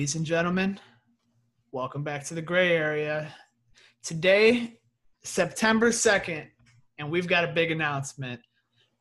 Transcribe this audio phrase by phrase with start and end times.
[0.00, 0.80] Ladies and gentlemen,
[1.72, 3.34] welcome back to the gray area.
[4.02, 4.78] Today,
[5.24, 6.46] September 2nd,
[6.98, 8.40] and we've got a big announcement.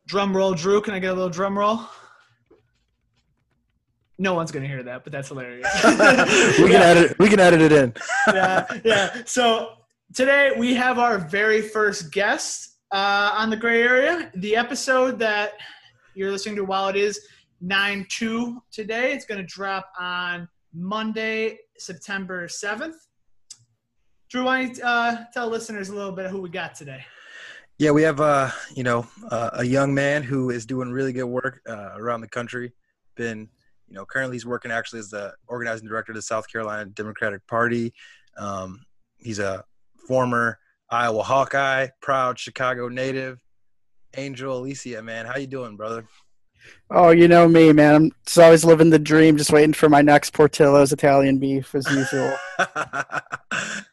[0.08, 0.82] Drum roll, Drew.
[0.82, 1.80] Can I get a little drum roll?
[4.18, 5.74] No one's gonna hear that, but that's hilarious.
[5.86, 7.18] we can edit.
[7.18, 7.94] We can edit it in.
[8.28, 9.22] yeah, yeah.
[9.26, 9.76] So
[10.14, 14.30] today we have our very first guest uh, on the gray area.
[14.36, 15.54] The episode that
[16.14, 17.26] you're listening to while it is
[17.62, 22.96] nine two today, it's gonna drop on Monday, September seventh.
[24.30, 27.04] Drew, why don't you uh, tell listeners a little bit of who we got today?
[27.80, 31.26] Yeah, we have uh, you know uh, a young man who is doing really good
[31.26, 32.74] work uh, around the country.
[33.16, 33.50] Been
[33.90, 37.46] you know, currently he's working actually as the organizing director of the South Carolina Democratic
[37.48, 37.94] Party.
[38.38, 38.86] Um,
[39.18, 39.64] he's a
[40.08, 43.40] former Iowa Hawkeye, proud Chicago native.
[44.16, 46.08] Angel Alicea, man, how you doing, brother?
[46.92, 47.96] Oh, you know me, man.
[47.96, 51.90] I'm just always living the dream, just waiting for my next Portillo's Italian beef as
[51.90, 52.34] usual.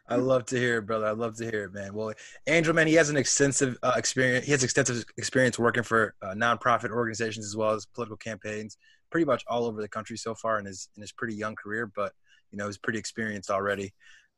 [0.09, 1.07] I love to hear it, brother.
[1.07, 1.93] I love to hear it, man.
[1.93, 2.13] Well,
[2.47, 4.47] Angel, man, he has an extensive uh, experience.
[4.47, 8.79] He has extensive experience working for uh, nonprofit organizations as well as political campaigns
[9.11, 11.91] pretty much all over the country so far in his in his pretty young career,
[11.95, 12.13] but
[12.51, 13.93] you know he's pretty experienced already.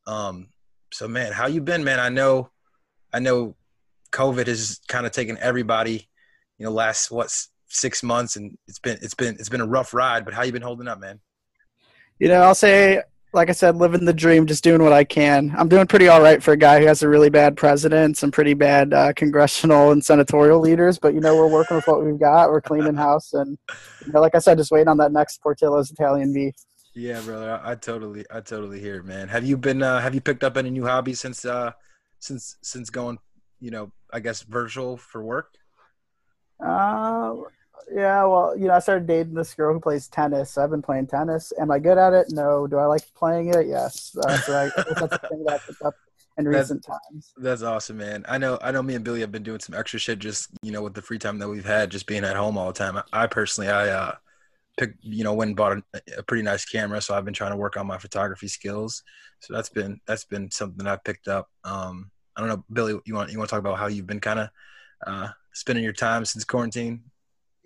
[0.07, 0.49] Um,
[0.93, 2.01] so man, how you been, man?
[2.01, 2.51] I know,
[3.13, 3.57] I know,
[4.13, 6.09] COVID has kind of taken everybody,
[6.59, 7.35] you know, last what
[7.69, 10.25] six months, and it's been it's been it's been a rough ride.
[10.25, 11.21] But how you been holding up, man?
[12.19, 13.03] You know, I'll say
[13.33, 15.55] like I said, living the dream, just doing what I can.
[15.57, 18.31] I'm doing pretty all right for a guy who has a really bad president, some
[18.31, 20.99] pretty bad uh, congressional and senatorial leaders.
[20.99, 22.51] But you know, we're working with what we've got.
[22.51, 23.59] We're cleaning house, and
[24.07, 26.55] you know, like I said, just waiting on that next Portillo's Italian beef.
[26.95, 29.29] Yeah, brother, I, I totally, I totally hear it, man.
[29.29, 29.83] Have you been?
[29.83, 31.73] Uh, have you picked up any new hobbies since, uh,
[32.19, 33.19] since, since going,
[33.61, 35.55] you know, I guess virtual for work?
[36.65, 37.35] Uh,
[37.95, 40.53] yeah, well, you know, I started dating this girl who plays tennis.
[40.53, 41.53] So I've been playing tennis.
[41.61, 42.29] Am I good at it?
[42.31, 42.67] No.
[42.67, 43.67] Do I like playing it?
[43.67, 44.17] Yes.
[44.17, 45.95] Uh, so I, that's the thing that I picked up
[46.37, 47.33] in recent times.
[47.37, 48.25] That's awesome, man.
[48.29, 48.59] I know.
[48.63, 48.83] I know.
[48.83, 51.19] Me and Billy have been doing some extra shit, just you know, with the free
[51.19, 52.97] time that we've had, just being at home all the time.
[52.97, 54.15] I, I personally, I uh,
[54.77, 55.83] picked, you know, went and bought a,
[56.19, 59.03] a, pretty nice camera, so I've been trying to work on my photography skills.
[59.41, 61.49] So that's been that's been something I picked up.
[61.65, 62.99] Um, I don't know, Billy.
[63.05, 64.49] You want you want to talk about how you've been kind of
[65.07, 67.03] uh, spending your time since quarantine?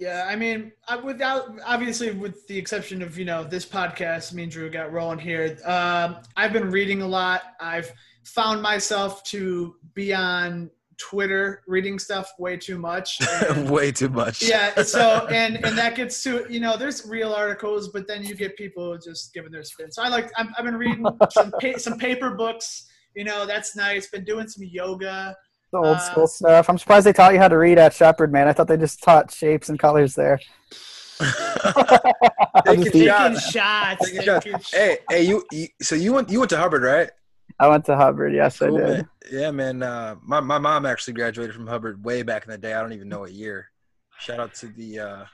[0.02, 0.72] Yeah, I mean,
[1.04, 5.20] without obviously, with the exception of you know this podcast, me and Drew got rolling
[5.20, 5.56] here.
[5.64, 7.42] Um, I've been reading a lot.
[7.60, 7.92] I've
[8.24, 13.20] found myself to be on Twitter reading stuff way too much.
[13.48, 14.42] And, way too much.
[14.42, 14.82] Yeah.
[14.82, 18.56] So and and that gets to you know there's real articles, but then you get
[18.56, 19.92] people just giving their spin.
[19.92, 22.88] So I like i have been reading some pa- some paper books.
[23.14, 24.08] You know that's nice.
[24.08, 25.36] Been doing some yoga.
[25.72, 26.68] The old uh, school stuff.
[26.68, 28.46] I'm surprised they taught you how to read at Shepard, man.
[28.46, 30.38] I thought they just taught shapes and colors there.
[32.66, 33.50] taking, shots.
[34.04, 34.70] Taking shots.
[34.70, 37.10] Hey, hey, you, you, So you went you went to Hubbard, right?
[37.58, 38.34] I went to Hubbard.
[38.34, 38.88] Yes, cool, I did.
[38.88, 39.08] Man.
[39.30, 39.82] Yeah, man.
[39.82, 42.74] Uh, my my mom actually graduated from Hubbard way back in the day.
[42.74, 43.70] I don't even know what year.
[44.18, 45.24] Shout out to the uh,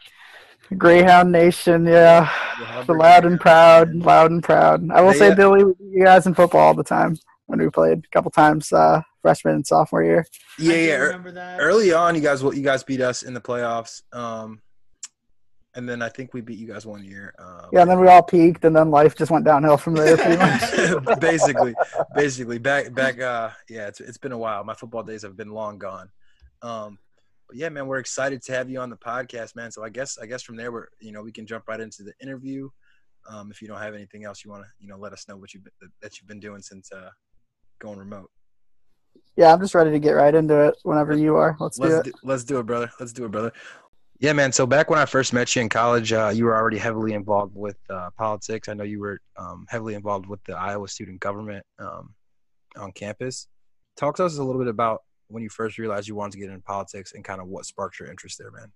[0.76, 1.84] Greyhound Nation.
[1.84, 4.88] Yeah, the, the loud and proud, loud and proud.
[4.92, 7.18] I will say, Billy, you guys in football all the time
[7.48, 8.72] when we played a couple times.
[8.72, 10.24] Uh, freshman and sophomore year.
[10.58, 11.58] Yeah, yeah.
[11.58, 14.02] Early on, you guys, you guys beat us in the playoffs.
[14.12, 14.62] Um,
[15.74, 17.34] and then I think we beat you guys one year.
[17.38, 20.16] Um, yeah, and then we all peaked, and then life just went downhill from there.
[21.20, 21.74] basically,
[22.14, 23.20] basically, back, back.
[23.20, 24.64] Uh, yeah, it's it's been a while.
[24.64, 26.10] My football days have been long gone.
[26.62, 26.98] Um,
[27.46, 29.70] but yeah, man, we're excited to have you on the podcast, man.
[29.70, 32.02] So I guess I guess from there, we're you know we can jump right into
[32.02, 32.68] the interview.
[33.30, 35.36] Um, if you don't have anything else you want to you know let us know
[35.36, 35.60] what you
[36.02, 37.10] that you've been doing since uh,
[37.78, 38.30] going remote.
[39.36, 41.56] Yeah, I'm just ready to get right into it whenever you are.
[41.60, 42.04] Let's, let's do it.
[42.04, 42.90] Do, let's do it, brother.
[42.98, 43.52] Let's do it, brother.
[44.18, 44.50] Yeah, man.
[44.50, 47.54] So back when I first met you in college, uh, you were already heavily involved
[47.54, 48.68] with uh, politics.
[48.68, 52.14] I know you were um, heavily involved with the Iowa student government um,
[52.76, 53.46] on campus.
[53.96, 56.48] Talk to us a little bit about when you first realized you wanted to get
[56.48, 58.72] into politics and kind of what sparked your interest there, man.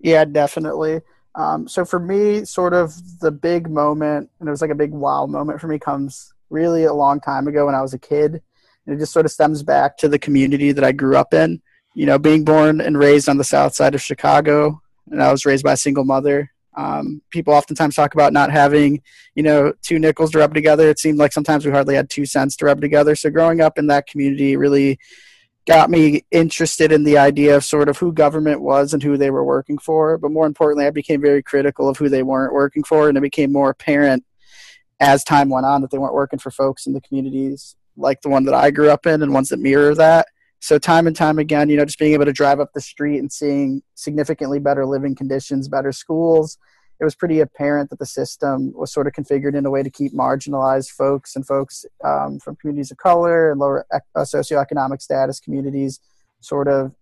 [0.00, 1.00] Yeah, definitely.
[1.34, 4.92] Um, so for me, sort of the big moment, and it was like a big
[4.92, 8.42] wow moment for me, comes really a long time ago when I was a kid.
[8.86, 11.62] And it just sort of stems back to the community that I grew up in.
[11.94, 15.46] You know, being born and raised on the south side of Chicago, and I was
[15.46, 16.50] raised by a single mother.
[16.76, 19.00] Um, people oftentimes talk about not having,
[19.36, 20.88] you know, two nickels to rub together.
[20.88, 23.14] It seemed like sometimes we hardly had two cents to rub together.
[23.14, 24.98] So growing up in that community really
[25.66, 29.30] got me interested in the idea of sort of who government was and who they
[29.30, 30.18] were working for.
[30.18, 33.22] But more importantly, I became very critical of who they weren't working for, and it
[33.22, 34.24] became more apparent
[35.04, 38.28] as time went on that they weren't working for folks in the communities like the
[38.28, 40.26] one that I grew up in and ones that mirror that.
[40.60, 43.18] So time and time again, you know, just being able to drive up the street
[43.18, 46.56] and seeing significantly better living conditions, better schools,
[47.00, 49.90] it was pretty apparent that the system was sort of configured in a way to
[49.90, 55.38] keep marginalized folks and folks um, from communities of color and lower uh, socioeconomic status
[55.38, 56.00] communities
[56.40, 56.92] sort of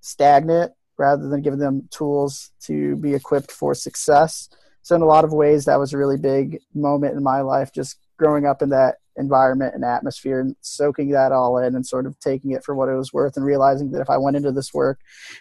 [0.00, 4.48] stagnant rather than giving them tools to be equipped for success.
[4.86, 7.72] So, in a lot of ways, that was a really big moment in my life,
[7.72, 12.06] just growing up in that environment and atmosphere and soaking that all in and sort
[12.06, 14.52] of taking it for what it was worth and realizing that if I went into
[14.52, 15.00] this work,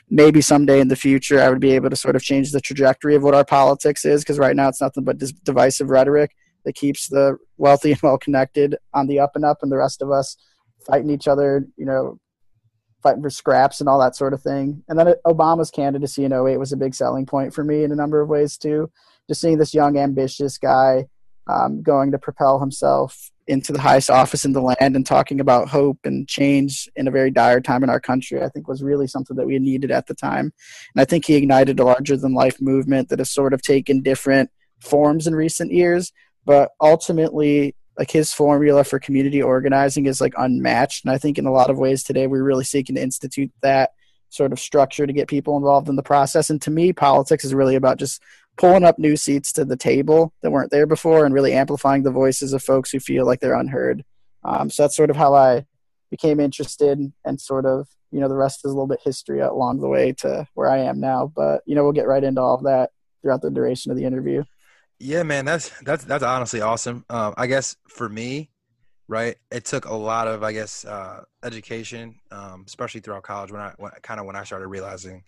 [0.10, 3.14] maybe someday in the future I would be able to sort of change the trajectory
[3.14, 7.08] of what our politics is because right now it's nothing but divisive rhetoric that keeps
[7.08, 10.38] the wealthy and well connected on the up and up and the rest of us
[10.88, 12.18] fighting each other, you know,
[13.04, 14.84] fighting for scraps and all that sort of thing.
[14.90, 17.96] And then Obama's candidacy in 08 was a big selling point for me in a
[17.96, 18.90] number of ways too.
[19.28, 21.06] Just seeing this young, ambitious guy
[21.48, 25.70] um, going to propel himself into the highest office in the land and talking about
[25.70, 29.06] hope and change in a very dire time in our country, I think was really
[29.06, 30.52] something that we needed at the time.
[30.96, 34.02] And I think he ignited a larger than life movement that has sort of taken
[34.02, 34.50] different
[34.82, 36.12] forms in recent years,
[36.44, 41.06] but ultimately like his formula for community organizing is like unmatched.
[41.06, 43.92] And I think in a lot of ways today we're really seeking to institute that
[44.30, 46.50] sort of structure to get people involved in the process.
[46.50, 48.22] And to me, politics is really about just
[48.58, 52.12] pulling up new seats to the table that weren't there before and really amplifying the
[52.12, 54.04] voices of folks who feel like they're unheard.
[54.44, 55.66] Um, so that's sort of how I
[56.12, 59.80] became interested and sort of, you know, the rest is a little bit history along
[59.80, 61.32] the way to where I am now.
[61.36, 62.92] But, you know, we'll get right into all of that
[63.22, 64.44] throughout the duration of the interview.
[65.00, 67.04] Yeah, man, that's that's that's honestly awesome.
[67.10, 68.50] Um, I guess for me,
[69.10, 73.60] right, it took a lot of I guess uh, education, um, especially throughout college when
[73.60, 75.24] I when, kind of when I started realizing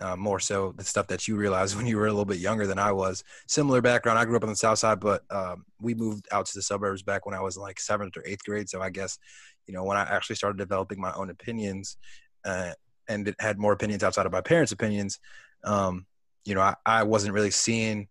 [0.00, 2.66] uh, more so the stuff that you realized when you were a little bit younger
[2.66, 3.22] than I was.
[3.48, 4.18] Similar background.
[4.18, 7.02] I grew up on the south side, but um, we moved out to the suburbs
[7.02, 8.68] back when I was like seventh or eighth grade.
[8.68, 9.18] So I guess,
[9.66, 11.96] you know, when I actually started developing my own opinions
[12.44, 12.72] uh,
[13.08, 15.18] and had more opinions outside of my parents' opinions,
[15.64, 16.06] um,
[16.44, 18.08] you know, I, I wasn't really seeing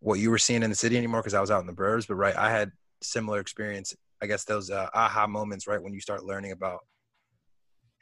[0.00, 2.06] what you were seeing in the city anymore because I was out in the burbs.
[2.06, 2.72] But right, I had
[3.02, 3.94] similar experience.
[4.20, 6.80] I guess those uh, aha moments, right, when you start learning about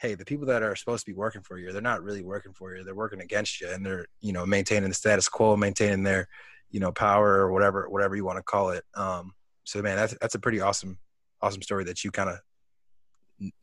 [0.01, 2.53] hey, the people that are supposed to be working for you, they're not really working
[2.53, 2.83] for you.
[2.83, 6.29] They're working against you, and they're you know maintaining the status quo, maintaining their
[6.71, 8.85] you know power or whatever whatever you want to call it.
[8.95, 9.33] Um,
[9.65, 10.99] so man, that's that's a pretty awesome
[11.43, 12.39] awesome story that you kind of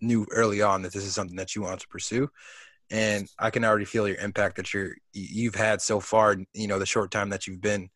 [0.02, 2.28] knew early on that this is something that you want to pursue
[2.90, 6.80] and i can already feel your impact that you're you've had so far you know
[6.80, 7.90] the short time that you've been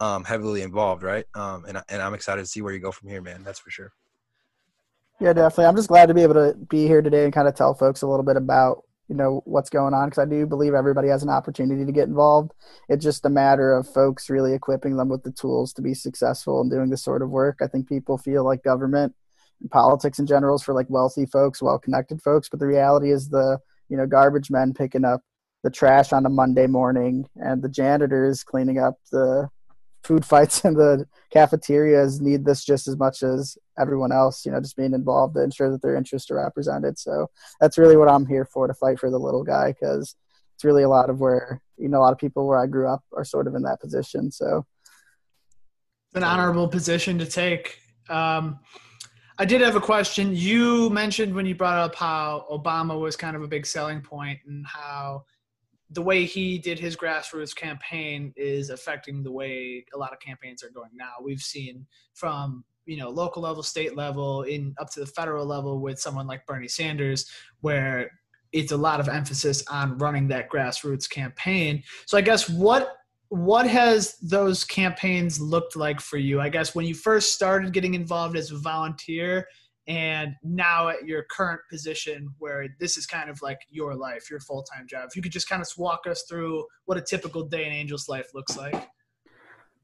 [0.00, 3.08] um, heavily involved right um, and, and i'm excited to see where you go from
[3.08, 3.92] here man that's for sure
[5.20, 5.66] yeah, definitely.
[5.66, 8.02] I'm just glad to be able to be here today and kind of tell folks
[8.02, 11.22] a little bit about you know what's going on because I do believe everybody has
[11.22, 12.52] an opportunity to get involved.
[12.88, 16.60] It's just a matter of folks really equipping them with the tools to be successful
[16.60, 17.58] in doing this sort of work.
[17.62, 19.14] I think people feel like government
[19.60, 23.28] and politics in general is for like wealthy folks, well-connected folks, but the reality is
[23.28, 25.22] the you know garbage men picking up
[25.64, 29.48] the trash on a Monday morning and the janitors cleaning up the
[30.04, 34.60] food fights in the cafeterias need this just as much as everyone else, you know,
[34.60, 36.98] just being involved to ensure that their interests are represented.
[36.98, 37.28] So
[37.60, 40.14] that's really what I'm here for to fight for the little guy because
[40.54, 42.88] it's really a lot of where, you know, a lot of people where I grew
[42.88, 44.30] up are sort of in that position.
[44.30, 44.66] So
[46.14, 47.78] an honorable position to take.
[48.08, 48.58] Um,
[49.38, 50.34] I did have a question.
[50.34, 54.40] You mentioned when you brought up how Obama was kind of a big selling point
[54.46, 55.24] and how
[55.90, 60.62] the way he did his grassroots campaign is affecting the way a lot of campaigns
[60.62, 61.12] are going now.
[61.22, 65.80] We've seen from you know local level, state level, in up to the federal level
[65.80, 67.30] with someone like Bernie Sanders,
[67.60, 68.10] where
[68.52, 71.82] it's a lot of emphasis on running that grassroots campaign.
[72.06, 72.94] So I guess what
[73.30, 76.40] what has those campaigns looked like for you?
[76.40, 79.46] I guess when you first started getting involved as a volunteer
[79.88, 84.40] and now at your current position where this is kind of like your life your
[84.40, 87.64] full-time job if you could just kind of walk us through what a typical day
[87.64, 88.88] in angel's life looks like.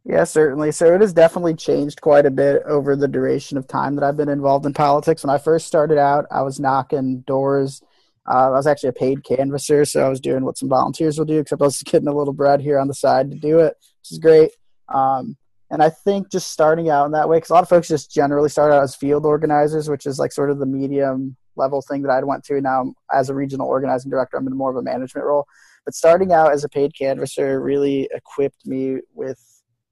[0.07, 0.71] Yeah certainly.
[0.71, 4.17] So it has definitely changed quite a bit over the duration of time that i've
[4.17, 5.25] been involved in politics.
[5.25, 7.83] When i first started out i was knocking doors.
[8.27, 11.27] Uh, i was actually a paid canvasser so i was doing what some volunteers will
[11.27, 13.77] do except i was getting a little bread here on the side to do it
[14.05, 14.51] which is great.
[14.89, 15.39] Um,
[15.71, 18.11] and I think just starting out in that way, because a lot of folks just
[18.11, 22.03] generally start out as field organizers, which is like sort of the medium level thing
[22.03, 22.61] that I went to.
[22.61, 25.47] Now, as a regional organizing director, I'm in more of a management role.
[25.85, 29.39] But starting out as a paid canvasser really equipped me with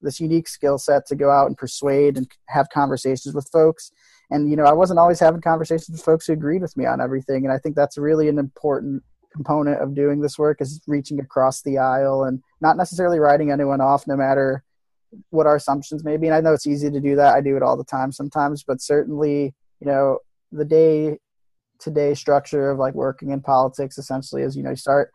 [0.01, 3.93] this unique skill set to go out and persuade and have conversations with folks.
[4.31, 7.01] And, you know, I wasn't always having conversations with folks who agreed with me on
[7.01, 7.45] everything.
[7.45, 9.03] And I think that's really an important
[9.33, 13.81] component of doing this work is reaching across the aisle and not necessarily writing anyone
[13.81, 14.63] off no matter
[15.31, 16.27] what our assumptions may be.
[16.27, 17.35] And I know it's easy to do that.
[17.35, 20.19] I do it all the time sometimes, but certainly, you know,
[20.51, 21.19] the day
[21.81, 25.11] to day structure of like working in politics essentially is, you know, you start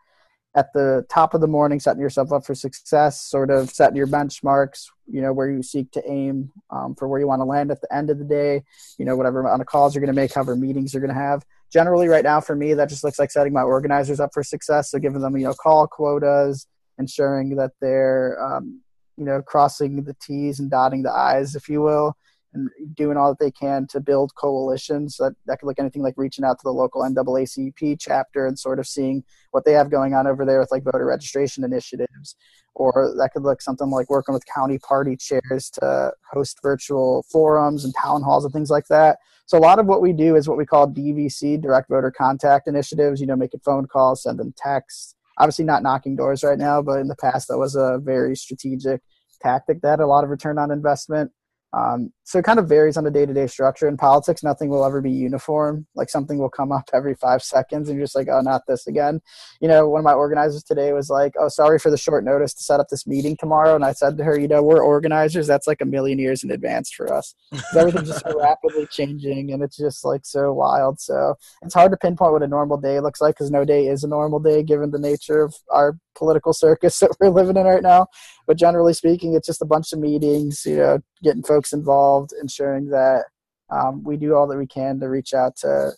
[0.54, 4.06] at the top of the morning, setting yourself up for success, sort of setting your
[4.06, 7.70] benchmarks, you know, where you seek to aim um, for where you want to land
[7.70, 8.62] at the end of the day,
[8.98, 11.20] you know, whatever amount of calls you're going to make, however meetings you're going to
[11.20, 11.44] have.
[11.70, 14.90] Generally, right now for me, that just looks like setting my organizers up for success.
[14.90, 16.66] So giving them, you know, call quotas,
[16.98, 18.80] ensuring that they're, um,
[19.18, 22.16] you know, crossing the T's and dotting the I's, if you will,
[22.54, 25.16] and doing all that they can to build coalitions.
[25.16, 28.78] That that could look anything like reaching out to the local NAACP chapter and sort
[28.78, 32.36] of seeing what they have going on over there with like voter registration initiatives,
[32.74, 37.84] or that could look something like working with county party chairs to host virtual forums
[37.84, 39.18] and town halls and things like that.
[39.46, 42.68] So a lot of what we do is what we call DVC, direct voter contact
[42.68, 43.20] initiatives.
[43.20, 45.16] You know, making phone calls, sending texts.
[45.38, 49.02] Obviously, not knocking doors right now, but in the past that was a very strategic
[49.40, 51.30] tactic that had a lot of return on investment.
[51.72, 53.88] Um, so it kind of varies on the day-to-day structure.
[53.88, 55.86] In politics, nothing will ever be uniform.
[55.94, 58.86] Like something will come up every five seconds, and you're just like, "Oh, not this
[58.86, 59.20] again."
[59.60, 62.54] You know, one of my organizers today was like, "Oh, sorry for the short notice
[62.54, 65.46] to set up this meeting tomorrow." And I said to her, "You know, we're organizers.
[65.46, 67.34] That's like a million years in advance for us.
[67.76, 71.00] Everything's just so rapidly changing, and it's just like so wild.
[71.00, 74.04] So it's hard to pinpoint what a normal day looks like because no day is
[74.04, 77.82] a normal day given the nature of our political circus that we're living in right
[77.82, 78.06] now.
[78.46, 82.90] But generally speaking, it's just a bunch of meetings, you know, getting folks involved, ensuring
[82.90, 83.24] that
[83.70, 85.92] um, we do all that we can to reach out to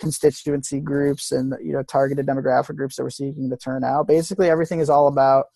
[0.00, 4.08] constituency groups and you know targeted demographic groups that we're seeking to turn out.
[4.08, 5.46] Basically, everything is all about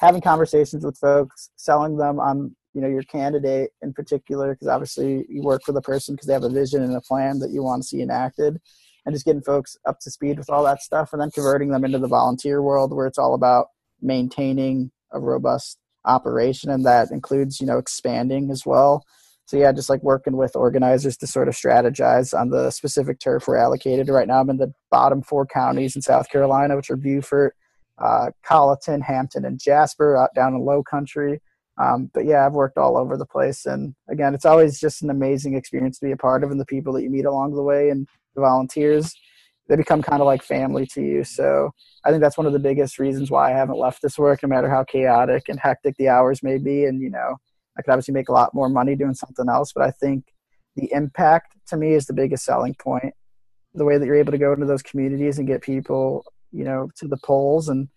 [0.00, 5.26] having conversations with folks, selling them on you know your candidate in particular, because obviously
[5.28, 7.62] you work for the person because they have a vision and a plan that you
[7.62, 8.60] want to see enacted,
[9.04, 11.84] and just getting folks up to speed with all that stuff, and then converting them
[11.84, 13.68] into the volunteer world where it's all about
[14.00, 19.04] maintaining a robust operation, and that includes you know expanding as well.
[19.46, 23.46] So yeah, just like working with organizers to sort of strategize on the specific turf
[23.46, 24.08] we're allocated.
[24.08, 27.54] Right now, I'm in the bottom four counties in South Carolina, which are Beaufort,
[27.98, 31.40] uh, Colleton, Hampton, and Jasper, out down in Low Country.
[31.78, 35.10] Um, but yeah, I've worked all over the place, and again, it's always just an
[35.10, 37.62] amazing experience to be a part of, and the people that you meet along the
[37.62, 39.14] way, and the volunteers,
[39.68, 41.24] they become kind of like family to you.
[41.24, 41.70] So
[42.04, 44.48] I think that's one of the biggest reasons why I haven't left this work, no
[44.48, 47.36] matter how chaotic and hectic the hours may be, and you know
[47.78, 50.24] I could obviously make a lot more money doing something else, but I think
[50.76, 53.14] the impact to me is the biggest selling point.
[53.74, 56.90] The way that you're able to go into those communities and get people, you know,
[56.96, 57.88] to the polls and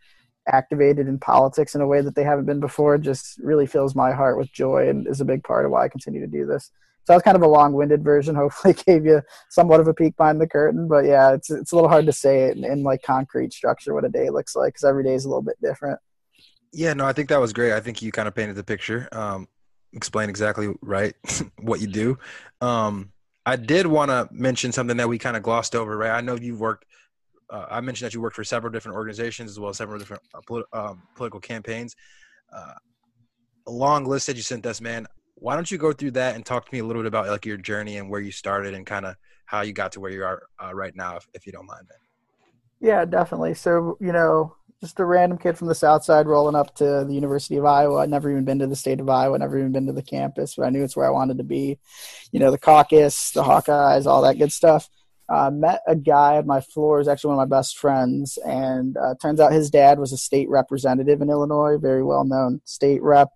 [0.47, 4.11] activated in politics in a way that they haven't been before just really fills my
[4.11, 6.71] heart with joy and is a big part of why I continue to do this.
[7.05, 8.35] So that's kind of a long-winded version.
[8.35, 10.87] Hopefully, gave you somewhat of a peek behind the curtain.
[10.87, 14.05] But yeah, it's it's a little hard to say in, in like concrete structure what
[14.05, 15.99] a day looks like because every day is a little bit different.
[16.73, 17.73] Yeah, no, I think that was great.
[17.73, 19.07] I think you kind of painted the picture.
[19.11, 19.47] Um,
[19.93, 21.13] explain exactly right
[21.59, 22.17] what you do.
[22.59, 23.11] Um,
[23.45, 26.11] I did want to mention something that we kind of glossed over, right?
[26.11, 26.85] I know you've worked.
[27.49, 30.23] Uh, I mentioned that you worked for several different organizations as well as several different
[30.33, 31.95] uh, politi- um, political campaigns.
[32.51, 32.73] Uh,
[33.67, 35.07] a long list that you sent us, man.
[35.35, 37.45] Why don't you go through that and talk to me a little bit about like
[37.45, 40.23] your journey and where you started and kind of how you got to where you
[40.23, 41.97] are uh, right now, if, if you don't mind, man.
[42.79, 43.53] Yeah, definitely.
[43.53, 47.13] So you know, just a random kid from the south side rolling up to the
[47.13, 47.97] University of Iowa.
[47.97, 50.55] I'd never even been to the state of Iowa, never even been to the campus,
[50.55, 51.79] but I knew it's where I wanted to be.
[52.31, 54.89] You know, the caucus, the Hawkeyes, all that good stuff.
[55.27, 58.95] Uh, met a guy at my floor, is actually one of my best friends, and
[58.97, 63.01] uh, turns out his dad was a state representative in Illinois, very well known state
[63.01, 63.29] rep,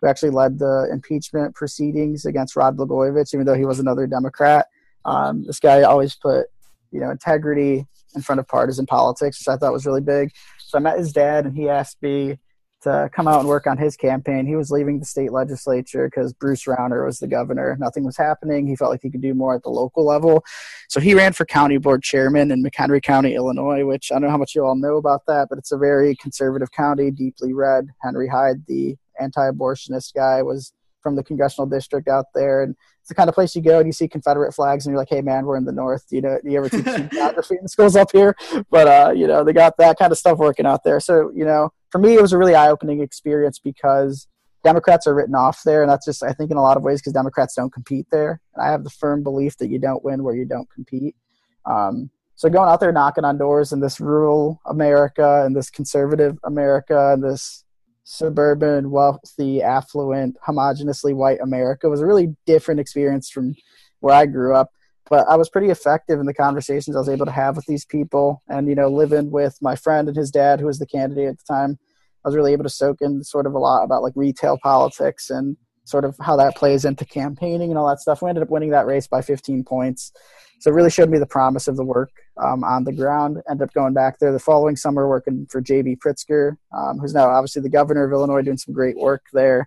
[0.00, 4.66] who actually led the impeachment proceedings against Rod Blagojevich, even though he was another Democrat.
[5.04, 6.46] Um, this guy always put,
[6.92, 10.30] you know, integrity in front of partisan politics, which I thought was really big.
[10.58, 12.38] So I met his dad, and he asked me
[12.82, 14.46] to come out and work on his campaign.
[14.46, 17.76] He was leaving the state legislature because Bruce Rauner was the governor.
[17.78, 18.66] Nothing was happening.
[18.66, 20.44] He felt like he could do more at the local level.
[20.88, 24.30] So he ran for county board chairman in McHenry County, Illinois, which I don't know
[24.30, 27.88] how much you all know about that, but it's a very conservative county, deeply red.
[28.02, 30.72] Henry Hyde, the anti abortionist guy, was
[31.02, 32.62] from the congressional district out there.
[32.62, 35.00] And it's the kind of place you go and you see Confederate flags and you're
[35.00, 36.04] like, hey man, we're in the North.
[36.10, 38.36] You know, do you ever teach geography in schools up here?
[38.70, 41.00] But uh, you know, they got that kind of stuff working out there.
[41.00, 44.28] So, you know, for me it was a really eye opening experience because
[44.64, 47.00] Democrats are written off there, and that's just I think in a lot of ways
[47.00, 48.40] because Democrats don't compete there.
[48.54, 51.16] And I have the firm belief that you don't win where you don't compete.
[51.64, 56.38] Um, so going out there knocking on doors in this rural America and this conservative
[56.44, 57.64] America and this
[58.04, 63.54] suburban, wealthy, affluent, homogeneously white America was a really different experience from
[64.00, 64.70] where I grew up.
[65.10, 67.84] But I was pretty effective in the conversations I was able to have with these
[67.84, 68.42] people.
[68.48, 71.38] And, you know, living with my friend and his dad, who was the candidate at
[71.38, 71.78] the time,
[72.24, 75.28] I was really able to soak in sort of a lot about like retail politics
[75.28, 78.22] and sort of how that plays into campaigning and all that stuff.
[78.22, 80.12] We ended up winning that race by 15 points.
[80.60, 82.10] So it really showed me the promise of the work
[82.40, 83.38] um, on the ground.
[83.50, 85.96] Ended up going back there the following summer working for J.B.
[85.96, 89.66] Pritzker, um, who's now obviously the governor of Illinois, doing some great work there.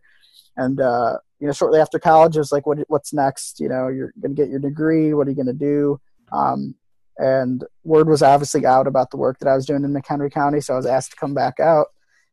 [0.55, 3.59] And uh, you know, shortly after college, it was like, what, what's next?
[3.59, 5.13] You know, you're going to get your degree.
[5.13, 5.99] What are you going to do?
[6.31, 6.75] Um,
[7.17, 10.61] and word was obviously out about the work that I was doing in McHenry County,
[10.61, 11.87] so I was asked to come back out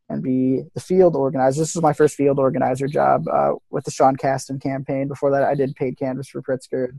[0.09, 1.61] and be the field organizer.
[1.61, 5.07] This was my first field organizer job uh, with the Sean Casten campaign.
[5.07, 6.89] Before that, I did paid canvas for Pritzker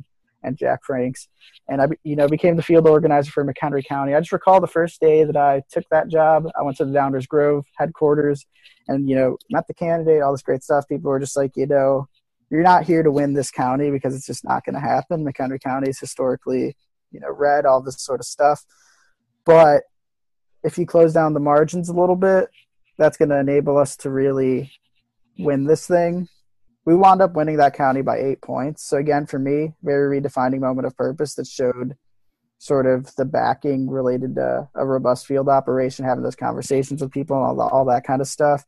[0.42, 1.28] and Jack Franks,
[1.68, 4.14] and I, you know, became the field organizer for McHenry County.
[4.14, 6.46] I just recall the first day that I took that job.
[6.58, 8.46] I went to the Downers Grove headquarters,
[8.88, 10.88] and you know, met the candidate, all this great stuff.
[10.88, 12.08] People were just like, you know,
[12.50, 15.24] you're not here to win this county because it's just not going to happen.
[15.24, 16.76] McHenry County is historically,
[17.10, 18.64] you know, red, all this sort of stuff.
[19.44, 19.82] But
[20.62, 22.48] if you close down the margins a little bit,
[22.96, 24.72] that's going to enable us to really
[25.38, 26.28] win this thing.
[26.84, 28.84] We wound up winning that county by eight points.
[28.84, 31.96] So again, for me, very redefining moment of purpose that showed
[32.58, 37.36] sort of the backing related to a robust field operation, having those conversations with people,
[37.36, 38.64] and all, the, all that kind of stuff.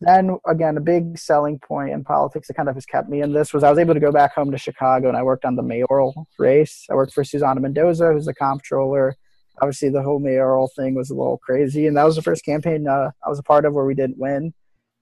[0.00, 3.32] Then again, a big selling point in politics that kind of has kept me in
[3.32, 5.56] this was I was able to go back home to Chicago and I worked on
[5.56, 6.86] the mayoral race.
[6.88, 9.16] I worked for Susana Mendoza, who's the comptroller
[9.60, 12.86] obviously the whole mayoral thing was a little crazy, and that was the first campaign
[12.88, 14.54] uh, I was a part of where we didn't win.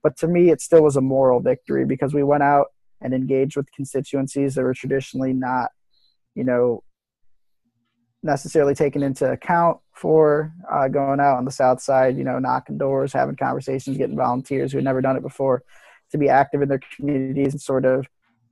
[0.02, 2.68] But to me, it still was a moral victory because we went out
[3.00, 5.70] and engaged with constituencies that were traditionally not,
[6.34, 6.82] you know,
[8.22, 12.78] necessarily taken into account for uh, going out on the south side, you know, knocking
[12.78, 15.62] doors, having conversations, getting volunteers who had never done it before
[16.10, 18.06] to be active in their communities and sort of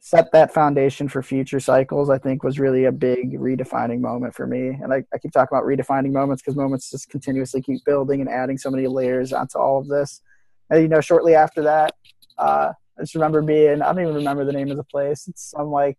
[0.07, 4.47] set that foundation for future cycles, I think was really a big redefining moment for
[4.47, 4.69] me.
[4.69, 8.29] And I, I keep talking about redefining moments because moments just continuously keep building and
[8.29, 10.21] adding so many layers onto all of this.
[10.69, 11.95] And, you know, shortly after that,
[12.37, 15.27] uh, I just remember being, I don't even remember the name of the place.
[15.27, 15.97] It's some like,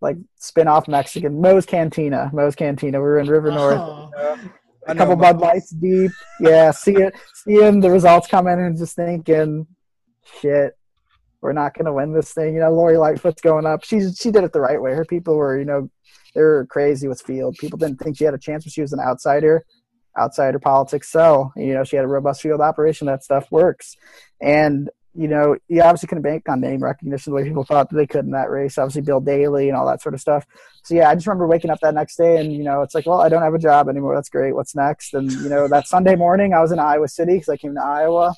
[0.00, 2.98] like spin-off Mexican, Moe's Cantina, Moe's Cantina.
[2.98, 3.76] We were in River North.
[3.76, 4.38] Oh.
[4.86, 6.12] A couple Bud Lights deep.
[6.38, 9.66] Yeah, see it, seeing the results come in and just thinking,
[10.40, 10.76] shit,
[11.42, 12.54] we're not going to win this thing.
[12.54, 13.84] You know, Lori Lightfoot's going up.
[13.84, 14.92] She's she did it the right way.
[14.92, 15.90] Her people were, you know,
[16.34, 17.56] they were crazy with Field.
[17.58, 19.64] People didn't think she had a chance, but she was an outsider.
[20.18, 21.52] Outsider politics sell.
[21.56, 23.06] You know, she had a robust field operation.
[23.06, 23.96] That stuff works.
[24.40, 27.96] And you know, you obviously couldn't bank on name recognition the way people thought that
[27.96, 28.78] they could in that race.
[28.78, 30.46] Obviously, Bill Daley and all that sort of stuff.
[30.84, 33.06] So yeah, I just remember waking up that next day and you know, it's like,
[33.06, 34.14] well, I don't have a job anymore.
[34.14, 34.54] That's great.
[34.54, 35.14] What's next?
[35.14, 37.82] And you know, that Sunday morning, I was in Iowa City because I came to
[37.82, 38.34] Iowa,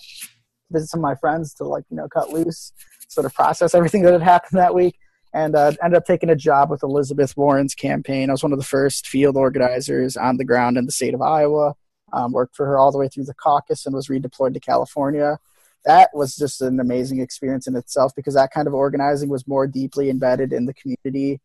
[0.70, 2.72] visit some of my friends to like you know cut loose
[3.12, 4.96] sort of process everything that had happened that week
[5.34, 8.28] and uh, ended up taking a job with Elizabeth Warren's campaign.
[8.28, 11.22] I was one of the first field organizers on the ground in the state of
[11.22, 11.74] Iowa.
[12.12, 15.38] Um, worked for her all the way through the caucus and was redeployed to California.
[15.86, 19.66] That was just an amazing experience in itself because that kind of organizing was more
[19.66, 21.40] deeply embedded in the community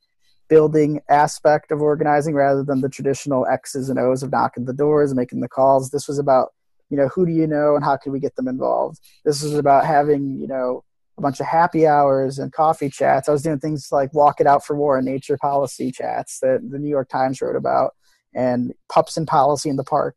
[0.49, 5.13] building aspect of organizing rather than the traditional X's and O's of knocking the doors
[5.13, 5.89] making the calls.
[5.89, 6.53] This was about,
[6.89, 8.99] you know, who do you know and how can we get them involved?
[9.25, 10.83] This was about having, you know,
[11.17, 13.27] a bunch of happy hours and coffee chats.
[13.27, 16.59] I was doing things like walk it out for war and nature policy chats that
[16.69, 17.95] the New York Times wrote about,
[18.33, 20.15] and pups and policy in the park.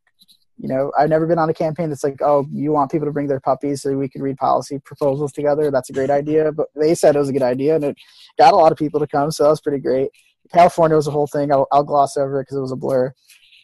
[0.58, 3.12] You know, I've never been on a campaign that's like, oh, you want people to
[3.12, 5.70] bring their puppies so we can read policy proposals together.
[5.70, 6.52] That's a great idea.
[6.52, 7.96] But they said it was a good idea, and it
[8.38, 10.10] got a lot of people to come, so that was pretty great.
[10.52, 11.50] California was a whole thing.
[11.50, 13.14] I'll, I'll gloss over it because it was a blur.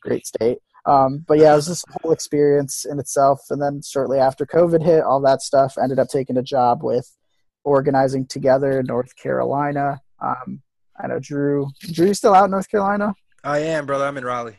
[0.02, 0.58] Great state.
[0.86, 3.40] Um, but yeah, it was this whole experience in itself.
[3.50, 7.12] And then shortly after COVID hit, all that stuff ended up taking a job with
[7.66, 10.00] organizing together in North Carolina.
[10.22, 10.62] Um,
[10.98, 11.68] I know Drew.
[11.92, 13.12] Drew, you still out in North Carolina?
[13.44, 14.06] I am, brother.
[14.06, 14.56] I'm in Raleigh.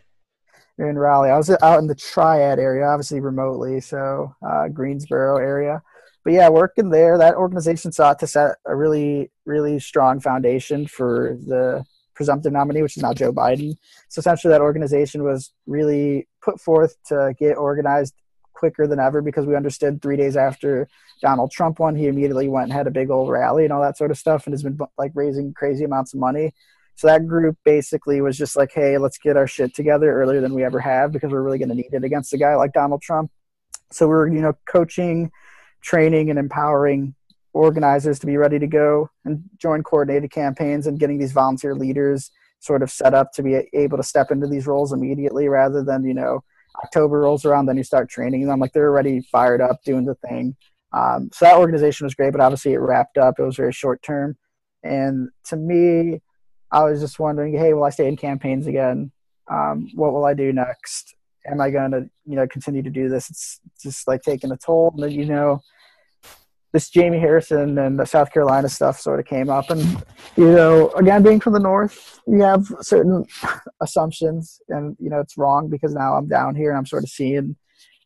[0.77, 1.31] You're in Raleigh.
[1.31, 5.81] I was out in the Triad area, obviously remotely, so uh, Greensboro area.
[6.23, 11.37] But yeah, working there, that organization sought to set a really, really strong foundation for
[11.47, 13.75] the presumptive nominee, which is now Joe Biden.
[14.09, 18.13] So essentially, that organization was really put forth to get organized
[18.57, 20.89] quicker than ever because we understood three days after
[21.21, 23.97] Donald Trump won, he immediately went and had a big old rally and all that
[23.97, 26.53] sort of stuff and has been like raising crazy amounts of money.
[26.95, 30.55] So that group basically was just like, hey, let's get our shit together earlier than
[30.55, 33.03] we ever have because we're really going to need it against a guy like Donald
[33.03, 33.31] Trump.
[33.91, 35.31] So we're, you know, coaching,
[35.81, 37.13] training, and empowering
[37.53, 42.31] organizers to be ready to go and join coordinated campaigns and getting these volunteer leaders
[42.59, 46.03] sort of set up to be able to step into these roles immediately rather than,
[46.03, 46.43] you know,
[46.83, 48.59] October rolls around, then you start training them.
[48.59, 50.55] Like they're already fired up doing the thing.
[50.93, 53.35] Um, so that organization was great, but obviously it wrapped up.
[53.39, 54.37] It was very short term.
[54.83, 56.21] And to me,
[56.71, 59.11] I was just wondering, hey, will I stay in campaigns again?
[59.49, 61.15] Um, what will I do next?
[61.45, 63.29] Am I going to, you know, continue to do this?
[63.29, 64.91] It's just like taking a toll.
[64.93, 65.61] And, then, you know,
[66.73, 69.81] this Jamie Harrison and the South Carolina stuff sort of came up, and
[70.35, 73.25] you know, again, being from the north, you have certain
[73.81, 77.09] assumptions, and you know, it's wrong because now I'm down here and I'm sort of
[77.09, 77.55] seeing.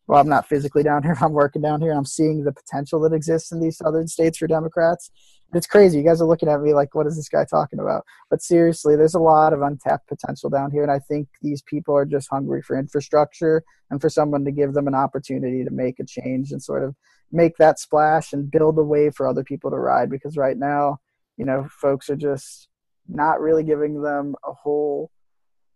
[0.08, 1.16] Well, I'm not physically down here.
[1.20, 1.92] I'm working down here.
[1.92, 5.10] I'm seeing the potential that exists in these southern states for Democrats.
[5.54, 5.98] It's crazy.
[5.98, 8.04] You guys are looking at me like, what is this guy talking about?
[8.30, 10.82] But seriously, there's a lot of untapped potential down here.
[10.82, 14.72] And I think these people are just hungry for infrastructure and for someone to give
[14.72, 16.94] them an opportunity to make a change and sort of
[17.32, 20.98] make that splash and build a way for other people to ride because right now
[21.38, 22.68] you know folks are just
[23.08, 25.10] not really giving them a whole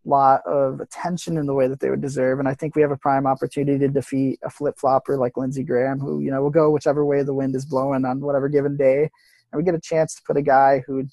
[0.05, 2.93] lot of attention in the way that they would deserve and i think we have
[2.93, 6.71] a prime opportunity to defeat a flip-flopper like lindsey graham who you know will go
[6.71, 9.11] whichever way the wind is blowing on whatever given day
[9.53, 11.05] and we get a chance to put a guy who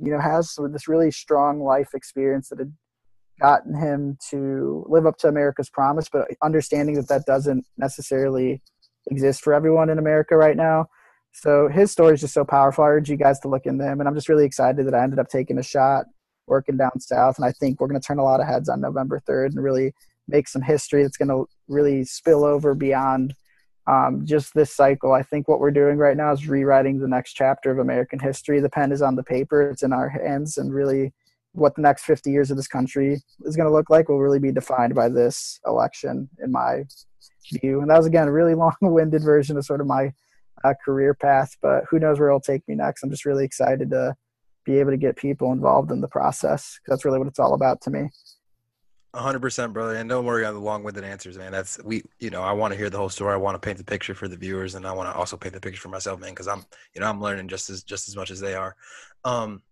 [0.00, 2.72] you know has this really strong life experience that had
[3.40, 8.60] gotten him to live up to america's promise but understanding that that doesn't necessarily
[9.10, 10.86] exist for everyone in America right now.
[11.32, 12.84] So his story is just so powerful.
[12.84, 15.02] I urge you guys to look into him, and I'm just really excited that I
[15.02, 16.06] ended up taking a shot
[16.46, 17.36] working down south.
[17.36, 19.62] And I think we're going to turn a lot of heads on November 3rd and
[19.62, 19.92] really
[20.26, 23.34] make some history that's going to really spill over beyond
[23.88, 25.12] um, just this cycle.
[25.12, 28.60] I think what we're doing right now is rewriting the next chapter of American history.
[28.60, 31.12] The pen is on the paper, it's in our hands, and really
[31.52, 34.38] what the next 50 years of this country is going to look like will really
[34.38, 36.84] be defined by this election, in my
[37.62, 37.80] view.
[37.80, 40.12] And that was again a really long-winded version of sort of my
[40.64, 43.02] uh, career path, but who knows where it'll take me next.
[43.02, 44.14] I'm just really excited to
[44.64, 46.78] be able to get people involved in the process.
[46.86, 48.10] That's really what it's all about to me.
[49.14, 49.94] Hundred percent, brother.
[49.94, 51.52] And don't worry on the long-winded answers, man.
[51.52, 53.32] That's we, you know, I want to hear the whole story.
[53.32, 55.54] I want to paint the picture for the viewers, and I want to also paint
[55.54, 58.16] the picture for myself, man, because I'm, you know, I'm learning just as just as
[58.16, 58.76] much as they are.
[59.24, 59.62] Um,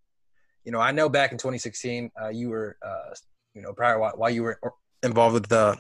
[0.65, 3.15] you know, I know back in 2016, uh, you were, uh,
[3.55, 4.59] you know, prior while, while you were
[5.03, 5.79] involved with the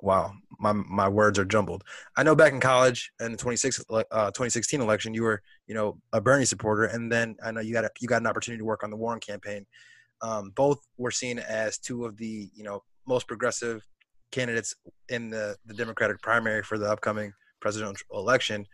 [0.00, 1.82] wow, my my words are jumbled.
[2.16, 6.20] I know back in college in the 2016 uh, election, you were you know a
[6.20, 8.84] Bernie supporter, and then I know you got a, you got an opportunity to work
[8.84, 9.66] on the Warren campaign.
[10.22, 13.86] Um, both were seen as two of the you know most progressive
[14.30, 14.74] candidates
[15.08, 18.66] in the the Democratic primary for the upcoming presidential election.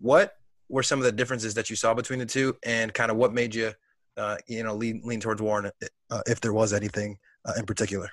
[0.00, 0.34] What
[0.68, 3.32] were some of the differences that you saw between the two, and kind of what
[3.32, 3.72] made you
[4.16, 5.70] uh, you know lean lean towards Warren,
[6.10, 8.08] uh, if there was anything uh, in particular?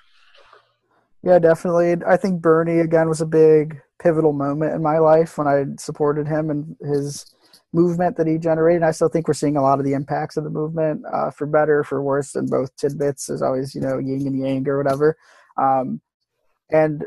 [1.22, 1.96] Yeah, definitely.
[2.06, 6.28] I think Bernie again was a big pivotal moment in my life when I supported
[6.28, 7.26] him and his
[7.72, 8.82] movement that he generated.
[8.82, 11.46] I still think we're seeing a lot of the impacts of the movement, uh, for
[11.46, 13.26] better, for worse, and both tidbits.
[13.26, 15.16] There's always, you know, yin and yang or whatever.
[15.56, 16.00] Um,
[16.70, 17.04] and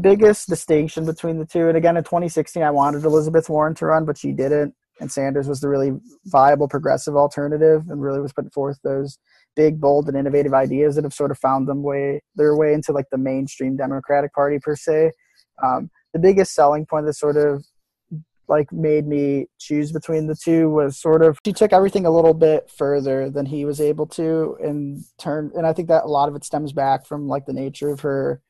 [0.00, 4.04] biggest distinction between the two, and again in 2016, I wanted Elizabeth Warren to run,
[4.04, 5.92] but she didn't, and Sanders was the really
[6.26, 9.18] viable progressive alternative, and really was putting forth those
[9.56, 12.92] big, bold, and innovative ideas that have sort of found them way their way into
[12.92, 15.12] like the mainstream Democratic Party per se.
[15.64, 17.64] Um, the biggest selling point that sort of
[18.48, 22.34] like made me choose between the two was sort of she took everything a little
[22.34, 26.28] bit further than he was able to in term and I think that a lot
[26.28, 28.40] of it stems back from like the nature of her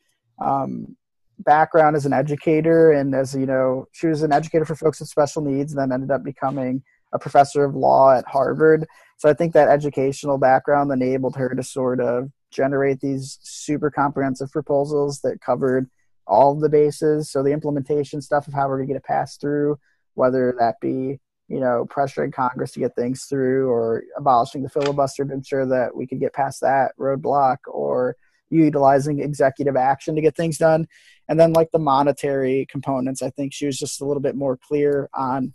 [0.41, 0.97] um,
[1.41, 5.09] background as an educator and as you know she was an educator for folks with
[5.09, 6.83] special needs and then ended up becoming
[7.13, 8.87] a professor of law at Harvard.
[9.17, 14.51] So I think that educational background enabled her to sort of generate these super comprehensive
[14.51, 15.89] proposals that covered
[16.29, 17.31] all the bases.
[17.31, 19.79] So the implementation stuff of how we're going to get it passed through,
[20.14, 25.25] whether that be you know pressuring Congress to get things through, or abolishing the filibuster
[25.25, 28.14] to ensure that we could get past that roadblock, or
[28.51, 30.87] utilizing executive action to get things done.
[31.29, 34.57] And then like the monetary components, I think she was just a little bit more
[34.57, 35.53] clear on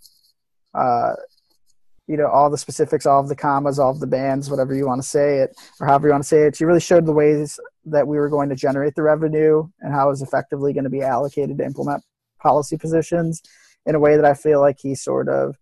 [0.73, 1.13] uh,
[2.07, 4.87] you know all the specifics, all of the commas, all of the bands, whatever you
[4.87, 6.55] want to say it, or however you want to say it.
[6.55, 10.07] She really showed the ways that we were going to generate the revenue and how
[10.07, 12.03] it was effectively going to be allocated to implement
[12.39, 13.41] policy positions
[13.85, 15.57] in a way that I feel like he sort of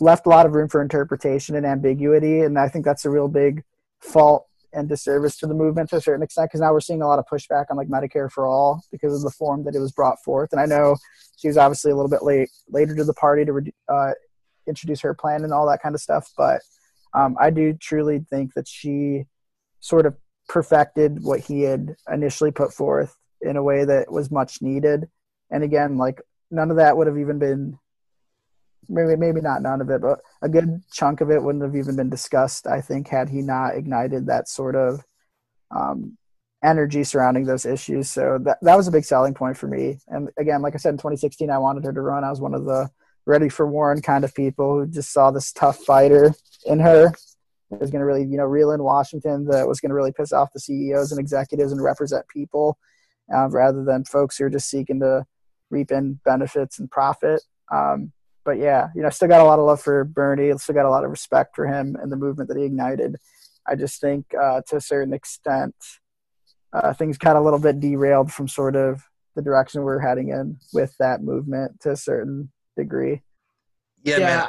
[0.00, 3.28] left a lot of room for interpretation and ambiguity, and I think that's a real
[3.28, 3.62] big
[4.00, 7.06] fault and disservice to the movement to a certain extent because now we're seeing a
[7.06, 9.92] lot of pushback on like Medicare for all because of the form that it was
[9.92, 10.52] brought forth.
[10.52, 10.96] And I know
[11.36, 14.12] she was obviously a little bit late later to the party to uh,
[14.66, 16.30] introduce her plan and all that kind of stuff.
[16.36, 16.60] But
[17.14, 19.24] um, I do truly think that she
[19.80, 20.16] sort of
[20.50, 25.08] perfected what he had initially put forth in a way that was much needed.
[25.48, 27.78] And again, like none of that would have even been
[28.88, 31.94] maybe maybe not none of it, but a good chunk of it wouldn't have even
[31.94, 32.66] been discussed.
[32.66, 35.04] I think had he not ignited that sort of
[35.70, 36.18] um,
[36.64, 38.10] energy surrounding those issues.
[38.10, 39.98] So that that was a big selling point for me.
[40.08, 42.24] And again, like I said, in 2016, I wanted her to run.
[42.24, 42.90] I was one of the
[43.24, 46.34] ready for Warren kind of people who just saw this tough fighter
[46.66, 47.12] in her.
[47.70, 50.12] It was going to really, you know, reel in Washington that was going to really
[50.12, 52.78] piss off the CEOs and executives and represent people
[53.32, 55.24] uh, rather than folks who are just seeking to
[55.70, 57.42] reap in benefits and profit.
[57.70, 58.12] Um,
[58.44, 60.52] but yeah, you know, still got a lot of love for Bernie.
[60.58, 63.16] Still got a lot of respect for him and the movement that he ignited.
[63.66, 65.74] I just think, uh, to a certain extent,
[66.72, 69.02] uh, things got a little bit derailed from sort of
[69.36, 73.22] the direction we're heading in with that movement to a certain degree.
[74.02, 74.26] Yeah, yeah.
[74.26, 74.48] man.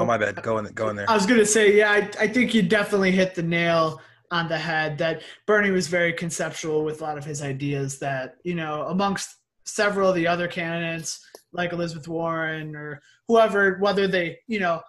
[0.00, 0.42] Oh my bad.
[0.42, 1.10] Go in, go in there.
[1.10, 4.58] I was gonna say, yeah, I, I think you definitely hit the nail on the
[4.58, 4.96] head.
[4.98, 7.98] That Bernie was very conceptual with a lot of his ideas.
[7.98, 14.08] That you know, amongst several of the other candidates, like Elizabeth Warren or whoever, whether
[14.08, 14.80] they you know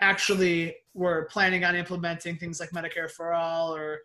[0.00, 4.00] actually were planning on implementing things like Medicare for all or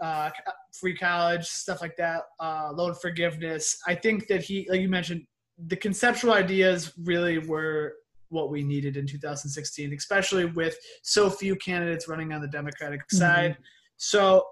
[0.00, 0.30] uh,
[0.72, 3.78] free college, stuff like that, uh, loan forgiveness.
[3.86, 5.26] I think that he, like you mentioned,
[5.66, 7.94] the conceptual ideas really were
[8.30, 13.18] what we needed in 2016, especially with so few candidates running on the Democratic mm-hmm.
[13.18, 13.56] side.
[13.96, 14.46] So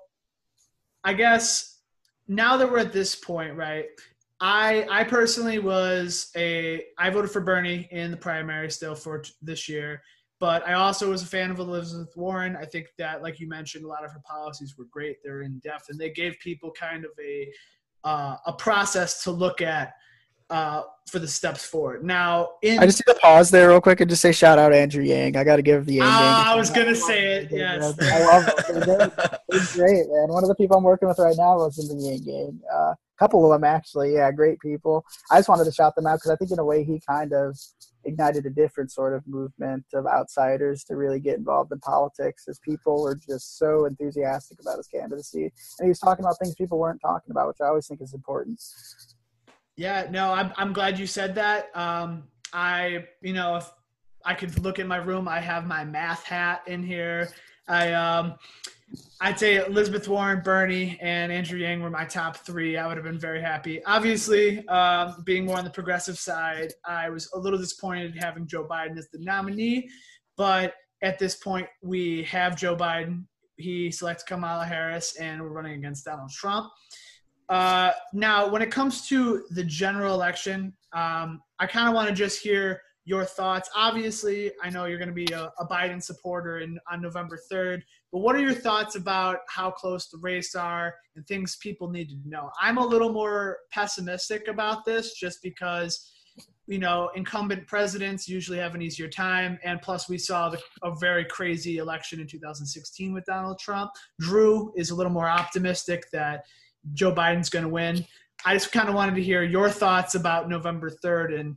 [1.05, 1.81] I guess
[2.27, 3.87] now that we're at this point, right?
[4.41, 9.33] I I personally was a I voted for Bernie in the primary still for t-
[9.43, 10.01] this year,
[10.39, 12.57] but I also was a fan of Elizabeth Warren.
[12.57, 15.17] I think that, like you mentioned, a lot of her policies were great.
[15.25, 17.51] They're in depth, and they gave people kind of a
[18.05, 19.95] uh, a process to look at
[20.51, 22.05] uh, for the steps forward.
[22.05, 24.73] Now, in, I just need to pause there real quick and just say shout out
[24.73, 25.37] Andrew Yang.
[25.37, 26.07] I got to give the Yang.
[26.07, 27.49] Uh, I was gonna say it.
[27.51, 29.41] Yes, I love it.
[29.51, 30.29] It's great, man.
[30.29, 32.61] One of the people I'm working with right now was in the Yang gang.
[32.71, 34.15] A uh, couple of them actually.
[34.15, 35.05] Yeah, great people.
[35.31, 37.33] I just wanted to shout them out because I think in a way he kind
[37.33, 37.59] of
[38.05, 42.59] ignited a different sort of movement of outsiders to really get involved in politics as
[42.61, 46.79] people were just so enthusiastic about his candidacy and he was talking about things people
[46.79, 48.61] weren't talking about which i always think is important
[49.79, 51.75] yeah, no, I'm I'm glad you said that.
[51.75, 53.71] Um, I you know if
[54.25, 57.31] I could look in my room, I have my math hat in here.
[57.69, 58.35] I um,
[59.21, 62.77] I'd say Elizabeth Warren, Bernie, and Andrew Yang were my top three.
[62.77, 63.81] I would have been very happy.
[63.85, 68.67] Obviously, um, being more on the progressive side, I was a little disappointed having Joe
[68.67, 69.89] Biden as the nominee.
[70.37, 73.27] But at this point, we have Joe Biden.
[73.55, 76.69] He selects Kamala Harris, and we're running against Donald Trump.
[77.49, 82.15] Uh, now, when it comes to the general election, um, I kind of want to
[82.15, 83.71] just hear your thoughts.
[83.75, 87.81] Obviously, I know you're going to be a, a, Biden supporter in, on November 3rd,
[88.13, 92.11] but what are your thoughts about how close the race are and things people need
[92.11, 92.51] to know?
[92.61, 96.11] I'm a little more pessimistic about this just because,
[96.67, 99.59] you know, incumbent presidents usually have an easier time.
[99.65, 103.91] And plus, we saw the, a very crazy election in 2016 with Donald Trump.
[104.21, 106.45] Drew is a little more optimistic that
[106.95, 108.05] Joe Biden's going to win.
[108.45, 111.57] I just kind of wanted to hear your thoughts about November 3rd and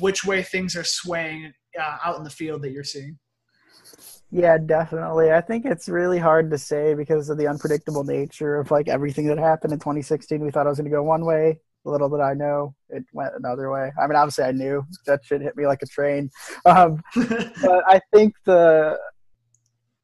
[0.00, 3.18] which way things are swaying uh, out in the field that you're seeing.
[4.32, 5.32] Yeah, definitely.
[5.32, 9.26] I think it's really hard to say because of the unpredictable nature of like everything
[9.26, 10.40] that happened in 2016.
[10.40, 11.58] We thought I was going to go one way.
[11.84, 13.90] Little did I know it went another way.
[14.00, 16.30] I mean, obviously I knew that shit hit me like a train.
[16.66, 18.98] Um, but I think the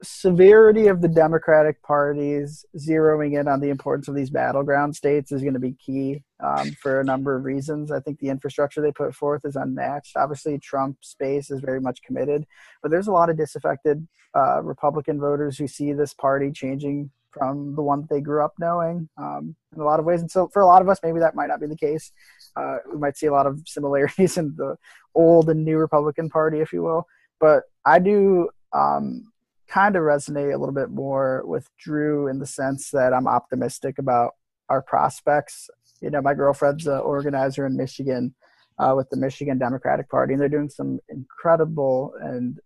[0.02, 5.42] severity of the Democratic parties zeroing in on the importance of these battleground states is
[5.42, 7.90] going to be key um, for a number of reasons.
[7.90, 10.16] I think the infrastructure they put forth is unmatched.
[10.16, 12.46] Obviously, Trump's base is very much committed,
[12.82, 17.74] but there's a lot of disaffected uh, Republican voters who see this party changing from
[17.74, 20.20] the one they grew up knowing um, in a lot of ways.
[20.20, 22.12] And so, for a lot of us, maybe that might not be the case.
[22.54, 24.76] Uh, we might see a lot of similarities in the
[25.14, 27.06] old and new Republican Party, if you will.
[27.40, 29.32] But I do um,
[29.68, 33.98] kind of resonate a little bit more with Drew in the sense that I'm optimistic
[33.98, 34.32] about
[34.68, 35.68] our prospects.
[36.00, 38.34] You know, my girlfriend's an organizer in Michigan
[38.78, 42.58] uh, with the Michigan Democratic Party, and they're doing some incredible and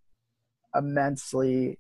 [0.75, 1.79] immensely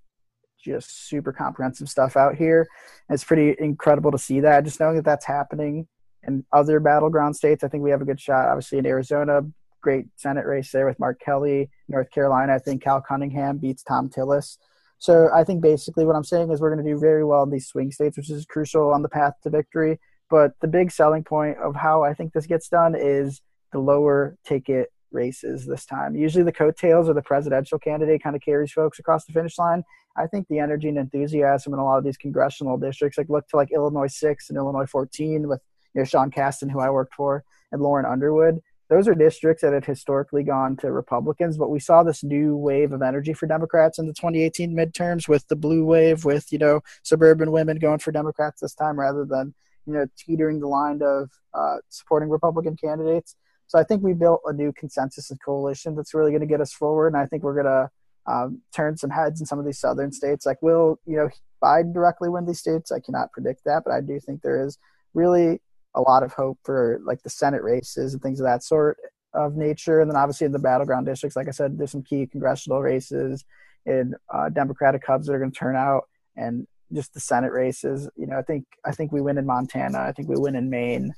[0.62, 2.68] just super comprehensive stuff out here.
[3.08, 4.64] And it's pretty incredible to see that.
[4.64, 5.86] Just knowing that that's happening
[6.26, 8.48] in other battleground states, I think we have a good shot.
[8.48, 9.40] Obviously, in Arizona,
[9.80, 11.70] great Senate race there with Mark Kelly.
[11.88, 14.58] North Carolina, I think Cal Cunningham beats Thom Tillis.
[15.00, 17.50] So I think basically what I'm saying is we're going to do very well in
[17.50, 19.98] these swing states, which is crucial on the path to victory.
[20.28, 23.40] But the big selling point of how I think this gets done is
[23.72, 26.14] the lower ticket races this time.
[26.14, 29.82] Usually the coattails or the presidential candidate kind of carries folks across the finish line.
[30.16, 33.48] I think the energy and enthusiasm in a lot of these congressional districts, like look
[33.48, 35.60] to like Illinois 6 and Illinois 14 with
[35.94, 39.72] you know Sean Casten, who I worked for, and Lauren Underwood those are districts that
[39.72, 44.00] had historically gone to Republicans, but we saw this new wave of energy for Democrats
[44.00, 48.10] in the 2018 midterms with the blue wave, with you know suburban women going for
[48.10, 49.54] Democrats this time rather than
[49.86, 53.36] you know teetering the line of uh, supporting Republican candidates.
[53.68, 56.60] So I think we built a new consensus and coalition that's really going to get
[56.60, 57.90] us forward, and I think we're going to
[58.26, 60.44] um, turn some heads in some of these southern states.
[60.44, 61.28] Like, will you know
[61.62, 62.90] Biden directly win these states?
[62.90, 64.78] I cannot predict that, but I do think there is
[65.14, 65.60] really
[65.94, 68.98] a lot of hope for like the Senate races and things of that sort.
[69.32, 72.26] of nature, and then obviously in the battleground districts, like I said, there's some key
[72.26, 73.44] congressional races
[73.86, 78.08] and uh, Democratic hubs that are going to turn out, and just the Senate races.
[78.16, 80.00] You know, I think I think we win in Montana.
[80.00, 81.14] I think we win in Maine.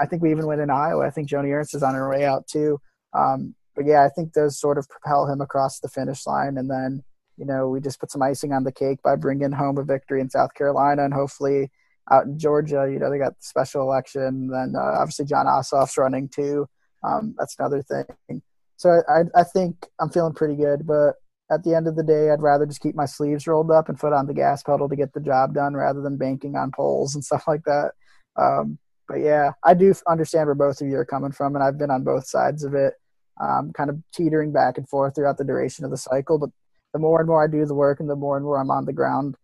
[0.00, 1.06] I think we even win in Iowa.
[1.06, 2.80] I think Joni Ernst is on her way out too.
[3.14, 6.70] Um, but yeah, I think those sort of propel him across the finish line, and
[6.70, 7.02] then
[7.36, 10.20] you know we just put some icing on the cake by bringing home a victory
[10.20, 11.70] in South Carolina, and hopefully
[12.10, 14.48] out in Georgia, you know they got the special election.
[14.48, 16.66] Then uh, obviously Jon Ossoff's running too.
[17.02, 18.42] Um, that's another thing.
[18.76, 21.14] So I, I think I'm feeling pretty good, but
[21.50, 23.98] at the end of the day, I'd rather just keep my sleeves rolled up and
[23.98, 27.14] foot on the gas pedal to get the job done rather than banking on polls
[27.14, 27.92] and stuff like that.
[28.36, 31.78] Um, but yeah, I do understand where both of you are coming from, and I've
[31.78, 32.94] been on both sides of it,
[33.40, 36.38] um, kind of teetering back and forth throughout the duration of the cycle.
[36.38, 36.50] But
[36.94, 38.86] the more and more I do the work and the more and more I'm on
[38.86, 39.36] the ground,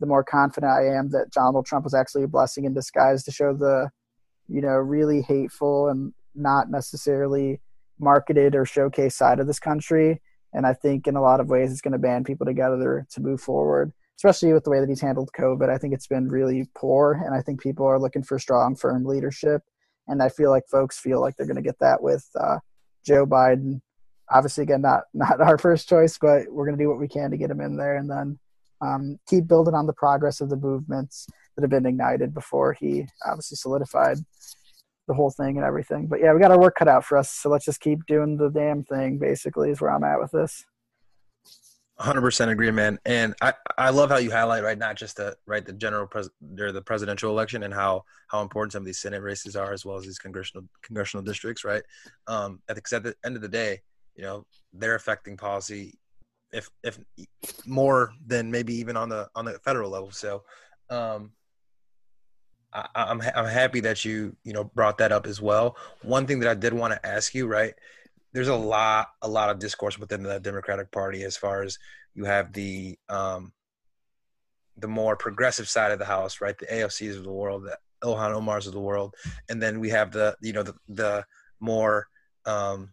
[0.00, 3.30] the more confident I am that Donald Trump was actually a blessing in disguise to
[3.30, 3.90] show the,
[4.48, 7.60] you know, really hateful and not necessarily
[7.98, 10.20] marketed or showcased side of this country.
[10.52, 13.20] And I think in a lot of ways it's going to band people together to
[13.20, 15.68] move forward, especially with the way that he's handled COVID.
[15.68, 19.04] I think it's been really poor, and I think people are looking for strong, firm
[19.04, 19.62] leadership.
[20.08, 22.58] And I feel like folks feel like they're going to get that with uh,
[23.04, 23.80] Joe Biden.
[24.30, 27.30] Obviously, again, not not our first choice, but we're going to do what we can
[27.30, 28.38] to get him in there, and then
[28.80, 33.06] um, keep building on the progress of the movements that have been ignited before he
[33.24, 34.18] obviously solidified
[35.08, 36.06] the whole thing and everything.
[36.06, 37.30] But yeah, we got our work cut out for us.
[37.30, 39.18] So let's just keep doing the damn thing.
[39.18, 40.64] Basically, is where I'm at with this.
[42.00, 42.98] 100% agree, man.
[43.06, 46.28] And I, I love how you highlight right not just the right the general pres
[46.58, 49.86] or the presidential election and how how important some of these senate races are as
[49.86, 51.82] well as these congressional congressional districts, right?
[52.26, 53.80] Um, because at the end of the day,
[54.14, 55.94] you know, they're affecting policy,
[56.56, 56.98] if if
[57.66, 60.10] more than maybe even on the on the federal level.
[60.10, 60.42] So,
[60.90, 61.32] um,
[62.72, 65.76] I, I'm I'm happy that you you know brought that up as well.
[66.02, 67.74] One thing that I did want to ask you, right?
[68.32, 71.78] There's a lot a lot of discourse within the Democratic Party as far as
[72.14, 73.52] you have the um,
[74.78, 76.56] the more progressive side of the house, right?
[76.58, 79.14] The AOCs of the world, the Ilhan Omar's of the world,
[79.48, 81.24] and then we have the you know the the
[81.60, 82.08] more
[82.46, 82.92] um,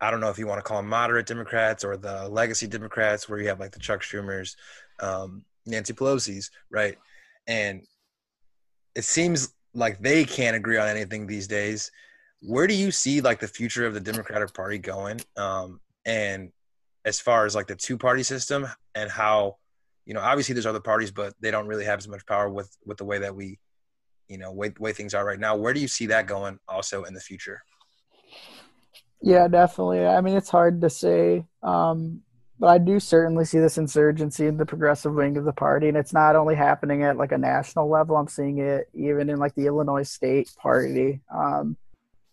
[0.00, 3.28] I don't know if you want to call them moderate Democrats or the legacy Democrats,
[3.28, 4.56] where you have like the Chuck Schumers,
[5.00, 6.96] um, Nancy Pelosi's, right?
[7.46, 7.82] And
[8.94, 11.90] it seems like they can't agree on anything these days.
[12.40, 15.20] Where do you see like the future of the Democratic Party going?
[15.36, 16.52] Um, and
[17.04, 19.56] as far as like the two party system and how,
[20.04, 22.76] you know, obviously there's other parties, but they don't really have as much power with
[22.84, 23.58] with the way that we,
[24.28, 25.56] you know, way way things are right now.
[25.56, 27.62] Where do you see that going also in the future?
[29.22, 30.06] Yeah, definitely.
[30.06, 31.44] I mean, it's hard to say.
[31.62, 32.22] Um,
[32.58, 35.96] but I do certainly see this insurgency in the progressive wing of the party, and
[35.96, 38.16] it's not only happening at like a national level.
[38.16, 41.20] I'm seeing it even in like the Illinois State Party.
[41.34, 41.76] Um,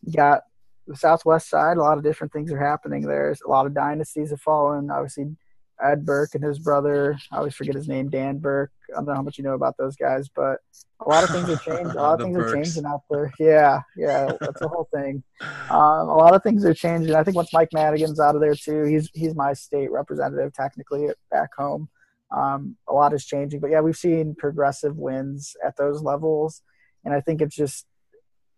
[0.06, 0.44] you got
[0.88, 1.78] the Southwest side.
[1.78, 3.36] A lot of different things are happening there.
[3.46, 4.90] A lot of dynasties have fallen.
[4.90, 5.36] Obviously,
[5.82, 7.18] Ed Burke and his brother.
[7.32, 8.72] I always forget his name, Dan Burke.
[8.92, 10.60] I don't know how much you know about those guys, but
[11.00, 11.88] a lot of things are changing.
[11.88, 12.52] A lot of things Burks.
[12.52, 13.32] are changing out there.
[13.40, 15.24] Yeah, yeah, that's the whole thing.
[15.70, 17.16] Um, a lot of things are changing.
[17.16, 21.08] I think once Mike Madigan's out of there too, he's he's my state representative technically
[21.32, 21.90] back home.
[22.32, 26.62] Um, a lot is changing, but yeah, we've seen progressive wins at those levels,
[27.04, 27.86] and I think it's just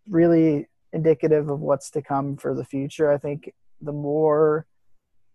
[0.07, 3.11] really indicative of what's to come for the future.
[3.11, 4.65] I think the more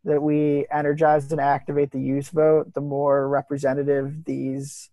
[0.04, 4.90] that we energize and activate the youth vote, the more representative these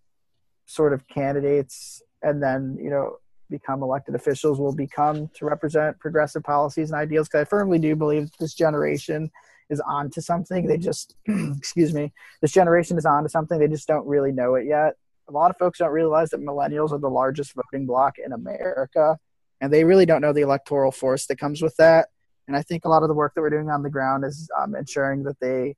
[0.65, 3.17] sort of candidates and then, you know,
[3.49, 7.27] become elected officials will become to represent progressive policies and ideals.
[7.27, 9.31] Because I firmly do believe this generation
[9.69, 10.65] is onto something.
[10.67, 11.15] They just,
[11.57, 13.59] excuse me, this generation is onto something.
[13.59, 14.95] They just don't really know it yet.
[15.29, 19.17] A lot of folks don't realize that millennials are the largest voting bloc in America,
[19.59, 22.07] and they really don't know the electoral force that comes with that.
[22.47, 24.49] And I think a lot of the work that we're doing on the ground is
[24.57, 25.75] um, ensuring that they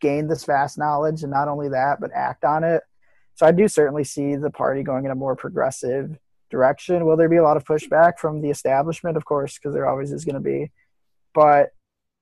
[0.00, 2.82] gain this vast knowledge and not only that, but act on it.
[3.34, 6.18] So I do certainly see the party going in a more progressive
[6.50, 7.06] direction.
[7.06, 9.16] Will there be a lot of pushback from the establishment?
[9.16, 10.70] Of course, because there always is going to be.
[11.32, 11.70] But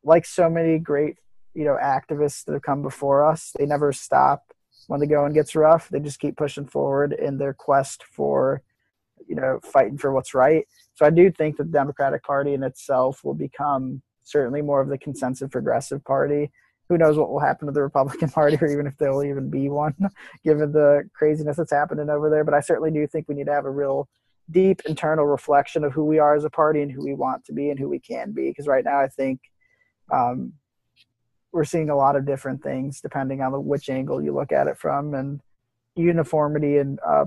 [0.04, 1.16] like so many great,
[1.54, 4.44] you know, activists that have come before us, they never stop
[4.86, 5.88] when the going gets rough.
[5.88, 8.62] They just keep pushing forward in their quest for
[9.26, 10.66] you know fighting for what's right.
[10.98, 14.88] So I do think that the Democratic Party in itself will become certainly more of
[14.88, 16.50] the consensus progressive party.
[16.88, 19.68] Who knows what will happen to the Republican Party, or even if there'll even be
[19.68, 19.94] one,
[20.44, 22.42] given the craziness that's happening over there.
[22.42, 24.08] But I certainly do think we need to have a real
[24.50, 27.52] deep internal reflection of who we are as a party and who we want to
[27.52, 28.48] be and who we can be.
[28.48, 29.38] Because right now, I think
[30.12, 30.52] um,
[31.52, 34.66] we're seeing a lot of different things depending on the, which angle you look at
[34.66, 35.40] it from, and
[35.94, 37.26] uniformity and uh,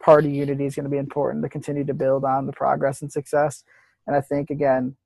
[0.00, 3.12] party unity is going to be important to continue to build on the progress and
[3.12, 3.64] success.
[4.06, 4.96] And I think again,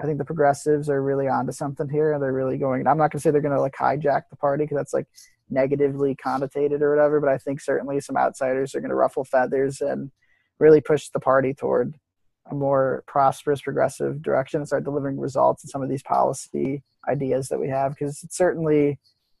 [0.00, 2.86] I think the progressives are really onto something here, and they're really going.
[2.86, 5.08] I'm not gonna say they're gonna like hijack the party because that's like
[5.50, 10.10] negatively connotated or whatever, but I think certainly some outsiders are gonna ruffle feathers and
[10.60, 11.94] really push the party toward
[12.50, 17.48] a more prosperous, progressive direction and start delivering results in some of these policy ideas
[17.48, 18.98] that we have because it's certainly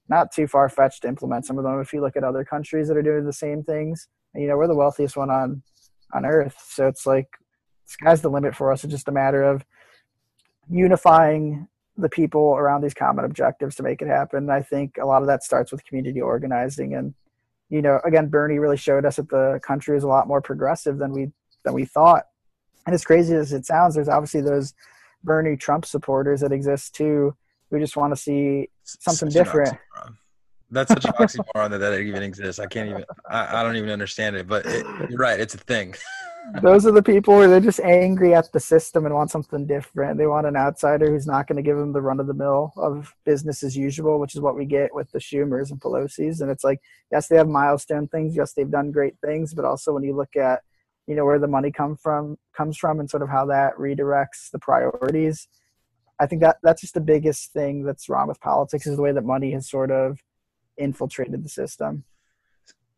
[0.08, 1.80] not too far fetched to implement some of them.
[1.80, 4.66] If you look at other countries that are doing the same things, you know, we're
[4.66, 5.62] the wealthiest one on
[6.14, 7.28] on earth, so it's like
[7.84, 8.84] sky's the limit for us.
[8.84, 9.64] It's just a matter of
[10.70, 14.44] unifying the people around these common objectives to make it happen.
[14.44, 17.14] And I think a lot of that starts with community organizing and
[17.70, 20.98] you know, again, Bernie really showed us that the country is a lot more progressive
[20.98, 21.30] than we
[21.64, 22.24] than we thought.
[22.86, 24.72] And as crazy as it sounds, there's obviously those
[25.22, 27.36] Bernie Trump supporters that exist too.
[27.70, 29.76] We just want to see something Such different.
[30.70, 32.58] That's such an oxymoron that that even exists.
[32.58, 33.04] I can't even.
[33.28, 34.46] I, I don't even understand it.
[34.46, 35.40] But it, you're right.
[35.40, 35.94] It's a thing.
[36.62, 40.18] those are the people where they're just angry at the system and want something different.
[40.18, 42.72] They want an outsider who's not going to give them the run of the mill
[42.76, 46.40] of business as usual, which is what we get with the Schumers and Pelosi's.
[46.40, 46.80] And it's like,
[47.12, 48.34] yes, they have milestone things.
[48.36, 49.54] Yes, they've done great things.
[49.54, 50.62] But also when you look at,
[51.06, 54.50] you know, where the money come from comes from and sort of how that redirects
[54.50, 55.48] the priorities.
[56.20, 59.12] I think that that's just the biggest thing that's wrong with politics is the way
[59.12, 60.18] that money has sort of
[60.78, 62.04] infiltrated the system.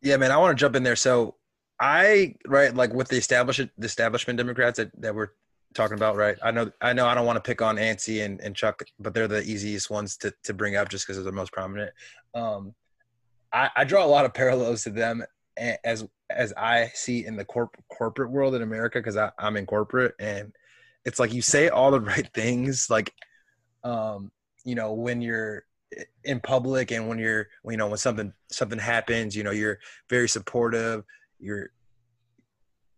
[0.02, 0.32] Yeah, man.
[0.32, 0.96] I want to jump in there.
[0.96, 1.36] So
[1.78, 5.30] I right like with the establishment the establishment Democrats that, that we're
[5.74, 6.36] talking about, right?
[6.42, 9.14] I know I know I don't want to pick on Nancy and, and Chuck, but
[9.14, 11.92] they're the easiest ones to, to bring up just because they're the most prominent.
[12.34, 12.74] Um,
[13.52, 15.24] I, I draw a lot of parallels to them
[15.84, 20.14] as as I see in the corp, corporate world in America because I'm in corporate
[20.18, 20.52] and
[21.04, 23.12] it's like you say all the right things like
[23.84, 24.30] um,
[24.64, 25.64] you know when you're
[26.24, 29.78] in public and when you're you know when something something happens you know you're
[30.08, 31.04] very supportive
[31.40, 31.70] you're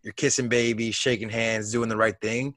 [0.03, 2.55] you're kissing babies, shaking hands, doing the right thing,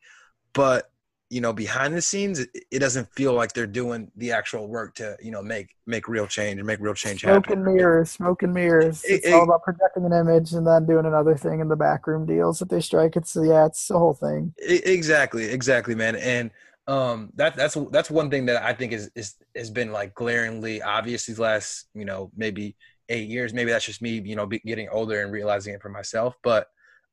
[0.54, 0.92] but
[1.32, 5.18] you know behind the scenes it, doesn't feel like they're doing the actual work to
[5.20, 7.66] you know make make real change and make real change smoke happen.
[7.66, 9.04] and mirrors, smoke and mirrors.
[9.04, 11.76] It- It's it- all about projecting an image and then doing another thing in the
[11.76, 13.16] backroom deals that they strike.
[13.16, 14.54] It's yeah, it's the whole thing.
[14.60, 16.52] Exactly exactly man and
[16.88, 20.84] um that that's that's one thing that i think is is has been like glaringly
[20.84, 22.76] obvious these last you know maybe
[23.10, 23.54] eight years.
[23.54, 26.36] Maybe that's just me you know getting older and realizing it for myself.
[26.44, 26.68] But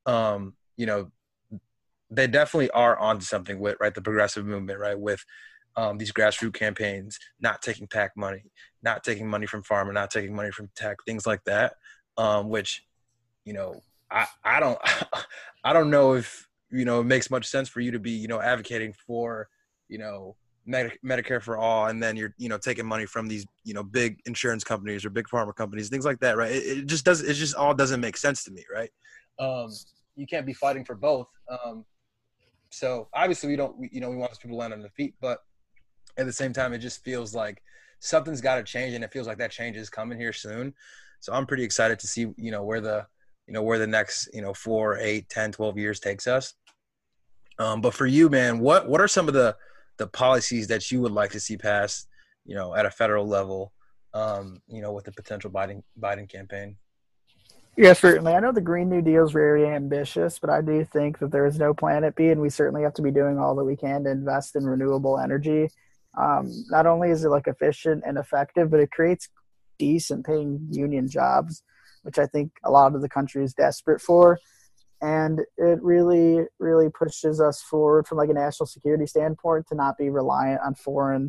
[0.07, 1.11] um you know
[2.11, 5.25] they definitely are onto something with right the progressive movement right with
[5.75, 8.43] um, these grassroots campaigns not taking pac money
[8.83, 11.75] not taking money from pharma not taking money from tech things like that.
[12.19, 12.85] Um which
[13.45, 14.79] you know i i don't
[15.65, 18.29] i don't know if you know it makes much sense for you to be you
[18.29, 19.49] know advocating for
[19.89, 23.45] you know Medi- medicare for all and then you're you know taking money from these
[23.65, 26.53] you know big insurance companies or big pharma companies things like that right?
[26.53, 28.91] It, it just does it just all doesn't make sense to me right?
[29.41, 29.71] Um
[30.15, 31.27] you can't be fighting for both.
[31.51, 31.85] Um
[32.71, 35.15] so obviously we don't we, you know we want people to land on their feet
[35.21, 35.41] but
[36.17, 37.61] at the same time it just feels like
[37.99, 40.73] something's got to change and it feels like that change is coming here soon.
[41.19, 43.05] So i'm pretty excited to see you know where the
[43.49, 46.55] you know where the next you know four eight 10 12 years takes us.
[47.59, 49.57] Um, but for you man what what are some of the
[49.99, 52.09] the policies that you would like to see passed
[52.45, 53.73] you know at a federal level
[54.15, 56.77] um, you know with the potential biden biden campaign
[57.77, 58.35] Yeah, certainly.
[58.35, 61.47] I know the Green New Deal is very ambitious, but I do think that there
[61.47, 64.05] is no planet B, and we certainly have to be doing all that we can
[64.05, 65.71] to invest in renewable energy.
[66.21, 69.31] Um, not only is it like efficient and effective, but it creates
[69.79, 71.63] decent paying union jobs,
[72.03, 74.39] which I think a lot of the country is desperate for.
[75.03, 79.99] And it really, really pushes us forward from like a national security standpoint to not
[79.99, 81.29] be reliant on foreign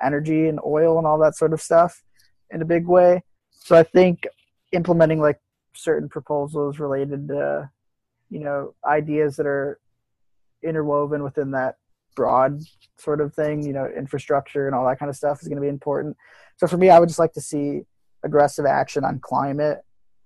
[0.00, 2.02] energy and oil and all that sort of stuff
[2.50, 3.22] in a big way.
[3.50, 4.26] So I think
[4.72, 5.40] implementing like
[5.74, 7.70] certain proposals related to
[8.30, 9.78] you know ideas that are
[10.62, 11.76] interwoven within that
[12.16, 12.60] broad
[12.96, 15.62] sort of thing you know infrastructure and all that kind of stuff is going to
[15.62, 16.16] be important
[16.56, 17.82] so for me i would just like to see
[18.24, 19.78] aggressive action on climate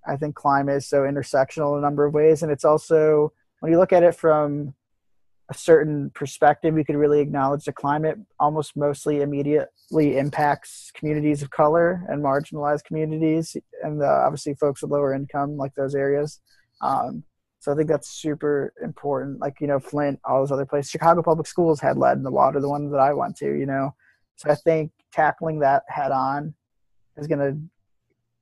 [0.07, 2.42] i think climate is so intersectional in a number of ways.
[2.42, 4.74] And it's also when you look at it from
[5.50, 11.50] a certain perspective you could really acknowledge the climate almost mostly immediately impacts communities of
[11.50, 16.40] color and marginalized communities and the, obviously folks with lower income like those areas.
[16.80, 17.24] Um,
[17.61, 19.40] so i think that's super important.
[19.40, 22.30] Like you know flint all those other places chicago public schools had lead in the
[22.30, 23.94] water the one that i went to you know.
[24.36, 26.55] So i think tackling that head on
[27.16, 27.59] is going to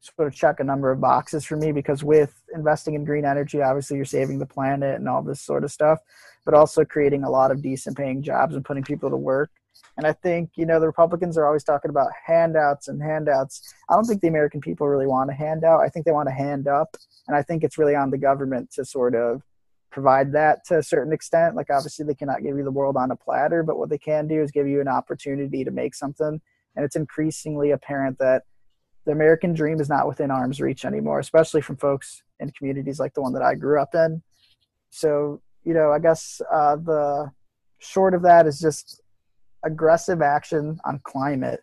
[0.01, 3.61] sort of check a number of boxes for me because with investing in green energy
[3.61, 5.99] obviously you're saving the planet and all this sort of stuff
[6.45, 9.51] but also creating a lot of decent paying jobs and putting people to work
[9.99, 13.95] and i think you know the republicans are always talking about handouts and handouts i
[13.95, 16.67] don't think the american people really want a handout i think they want a hand
[16.67, 16.97] up
[17.29, 19.43] and i think it's really on the government to sort of
[19.91, 21.57] provide that to a certain extent.
[21.57, 24.27] Like obviously they cannot give you the world on a platter, but what they can
[24.27, 26.41] do is give you an opportunity to make something.
[26.77, 28.45] And it's increasingly apparent that
[29.07, 33.15] the American dream is not within arm's reach anymore, especially from folks in communities like
[33.15, 34.23] the one that I grew up in.
[34.91, 37.31] So, you know, I guess uh, the
[37.79, 39.01] short of that is just
[39.65, 41.61] aggressive action on climate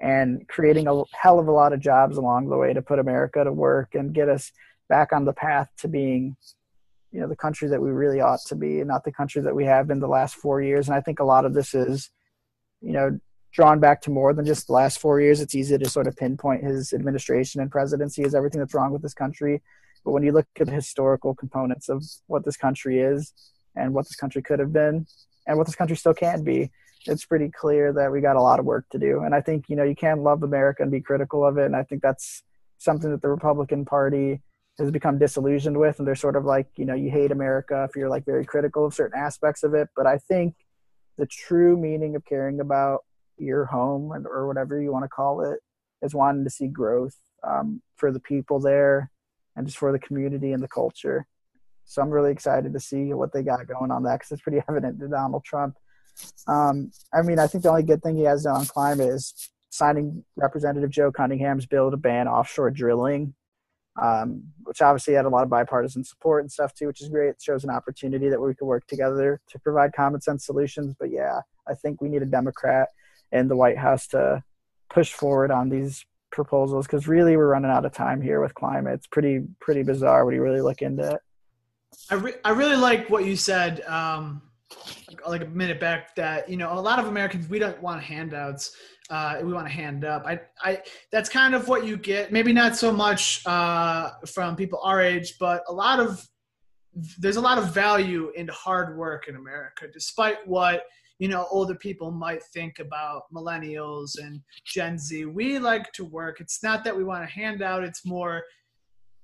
[0.00, 3.44] and creating a hell of a lot of jobs along the way to put America
[3.44, 4.52] to work and get us
[4.88, 6.36] back on the path to being
[7.12, 9.54] you know the country that we really ought to be and not the country that
[9.54, 12.10] we have been the last four years and i think a lot of this is
[12.80, 13.18] you know
[13.52, 16.16] drawn back to more than just the last four years it's easy to sort of
[16.16, 19.62] pinpoint his administration and presidency as everything that's wrong with this country.
[20.04, 23.32] But when you look at the historical components of what this country is
[23.76, 25.06] and what this country could have been
[25.46, 26.70] and what this country still can be
[27.06, 29.20] it's pretty clear that we got a lot of work to do.
[29.20, 31.66] And i think you know you can love america and be critical of it.
[31.66, 32.42] And i think that's
[32.78, 34.40] something that the republican party
[34.78, 35.98] has become disillusioned with.
[35.98, 38.86] And they're sort of like you know you hate america if you're like very critical
[38.86, 39.88] of certain aspects of it.
[39.96, 40.54] But i think
[41.18, 43.04] the true meaning of caring about
[43.38, 45.60] your home and, or whatever you want to call it
[46.02, 49.10] is wanting to see growth um, for the people there
[49.56, 51.26] and just for the community and the culture
[51.84, 54.60] so i'm really excited to see what they got going on that because it's pretty
[54.68, 55.76] evident to donald trump
[56.46, 59.50] um, i mean i think the only good thing he has done on climate is
[59.70, 63.34] signing representative joe cunningham's bill to ban offshore drilling
[64.00, 67.30] um, which obviously had a lot of bipartisan support and stuff too, which is great.
[67.30, 70.94] It shows an opportunity that we could work together to provide common sense solutions.
[70.98, 72.88] But yeah, I think we need a Democrat
[73.32, 74.42] in the White House to
[74.90, 78.94] push forward on these proposals because really we're running out of time here with climate.
[78.94, 81.20] It's pretty pretty bizarre when you really look into it.
[82.10, 84.42] I, re- I really like what you said um,
[85.26, 88.74] like a minute back that you know a lot of Americans we don't want handouts
[89.10, 90.24] uh, we want to hand up.
[90.26, 92.32] I, I, that's kind of what you get.
[92.32, 96.26] Maybe not so much uh, from people our age, but a lot of
[97.18, 100.84] there's a lot of value in hard work in America, despite what
[101.22, 105.26] you know older people might think about millennials and Gen Z.
[105.26, 106.40] We like to work.
[106.40, 107.84] It's not that we want a handout.
[107.84, 108.42] It's more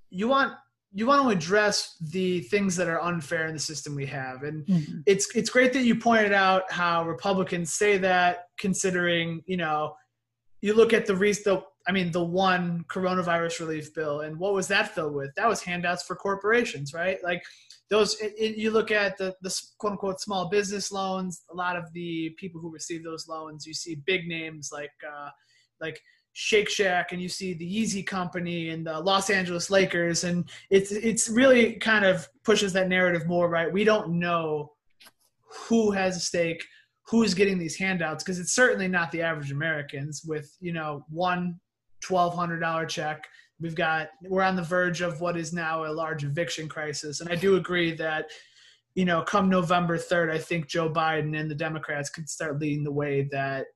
[0.09, 0.53] you want
[0.92, 4.64] you want to address the things that are unfair in the system we have and
[4.64, 5.01] mm-hmm.
[5.05, 9.94] it's it's great that you pointed out how republicans say that considering you know
[10.62, 14.66] you look at the the i mean the one coronavirus relief bill and what was
[14.66, 17.42] that filled with that was handouts for corporations right like
[17.91, 21.76] those it, it, you look at the the quote unquote small business loans a lot
[21.76, 25.30] of the people who receive those loans you see big names like uh
[25.80, 26.01] like
[26.41, 30.93] Shake Shack and you see the Yeezy Company and the Los Angeles Lakers, and it's
[30.93, 33.72] it's really kind of pushes that narrative more right.
[33.72, 34.70] We don't know
[35.68, 36.64] who has a stake,
[37.09, 41.59] who's getting these handouts, because it's certainly not the average Americans with you know one
[42.01, 43.26] twelve hundred dollar check.
[43.61, 47.30] We've got we're on the verge of what is now a large eviction crisis, and
[47.30, 48.30] I do agree that
[48.94, 52.84] you know come November third, I think Joe Biden and the Democrats could start leading
[52.84, 53.66] the way that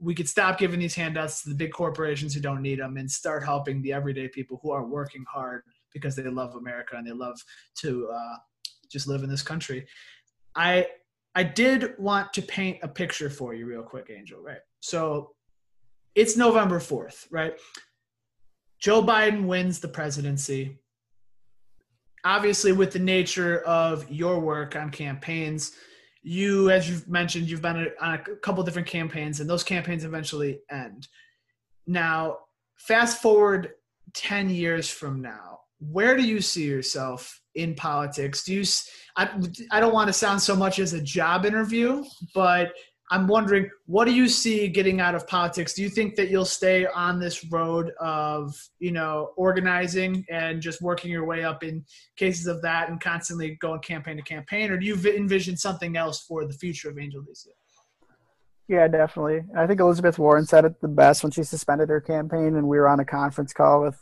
[0.00, 3.10] we could stop giving these handouts to the big corporations who don't need them and
[3.10, 5.62] start helping the everyday people who are working hard
[5.92, 7.40] because they love America and they love
[7.80, 8.36] to uh,
[8.90, 9.86] just live in this country.
[10.54, 10.86] I
[11.34, 14.40] I did want to paint a picture for you real quick, Angel.
[14.40, 14.58] Right.
[14.80, 15.34] So
[16.14, 17.54] it's November fourth, right?
[18.80, 20.78] Joe Biden wins the presidency.
[22.24, 25.72] Obviously, with the nature of your work on campaigns,
[26.22, 30.60] you, as you've mentioned, you've been on a couple different campaigns, and those campaigns eventually
[30.70, 31.08] end.
[31.86, 32.38] Now,
[32.76, 33.70] fast forward
[34.14, 38.44] 10 years from now, where do you see yourself in politics?
[38.44, 38.64] Do you,
[39.16, 39.30] I,
[39.70, 42.04] I don't want to sound so much as a job interview,
[42.34, 42.72] but
[43.10, 45.72] I'm wondering, what do you see getting out of politics?
[45.72, 50.82] Do you think that you'll stay on this road of, you know, organizing and just
[50.82, 51.84] working your way up in
[52.16, 56.20] cases of that and constantly going campaign to campaign, or do you envision something else
[56.20, 57.52] for the future of Angel Alicea?
[58.68, 59.40] Yeah, definitely.
[59.56, 62.76] I think Elizabeth Warren said it the best when she suspended her campaign, and we
[62.76, 63.98] were on a conference call with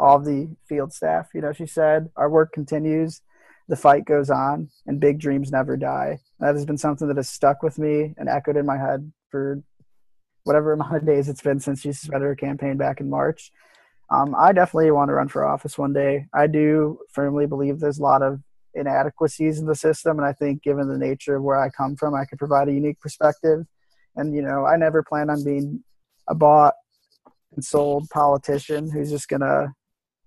[0.00, 1.28] all the field staff.
[1.32, 3.22] You know, she said, "Our work continues."
[3.68, 6.18] The fight goes on and big dreams never die.
[6.40, 9.62] That has been something that has stuck with me and echoed in my head for
[10.44, 13.50] whatever amount of days it's been since she suspended her campaign back in March.
[14.10, 16.26] Um, I definitely want to run for office one day.
[16.32, 18.40] I do firmly believe there's a lot of
[18.74, 22.14] inadequacies in the system, and I think given the nature of where I come from,
[22.14, 23.66] I could provide a unique perspective.
[24.14, 25.82] And you know, I never plan on being
[26.28, 26.74] a bought
[27.54, 29.74] and sold politician who's just gonna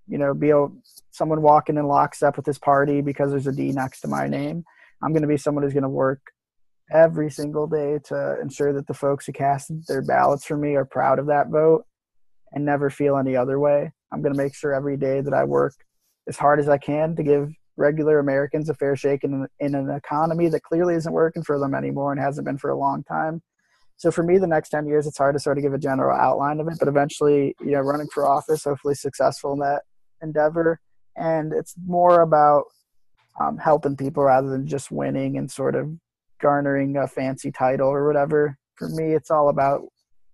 [0.09, 0.67] you know, be a,
[1.11, 4.63] someone walking in lockstep with this party because there's a D next to my name.
[5.01, 6.21] I'm going to be someone who's going to work
[6.91, 10.85] every single day to ensure that the folks who cast their ballots for me are
[10.85, 11.85] proud of that vote
[12.51, 13.91] and never feel any other way.
[14.11, 15.73] I'm going to make sure every day that I work
[16.27, 19.89] as hard as I can to give regular Americans a fair shake in, in an
[19.89, 23.41] economy that clearly isn't working for them anymore and hasn't been for a long time.
[23.97, 26.17] So for me, the next 10 years, it's hard to sort of give a general
[26.17, 29.83] outline of it, but eventually, you know, running for office, hopefully successful in that
[30.21, 30.79] endeavor.
[31.15, 32.65] And it's more about
[33.39, 35.91] um, helping people rather than just winning and sort of
[36.41, 38.57] garnering a fancy title or whatever.
[38.75, 39.83] For me, it's all about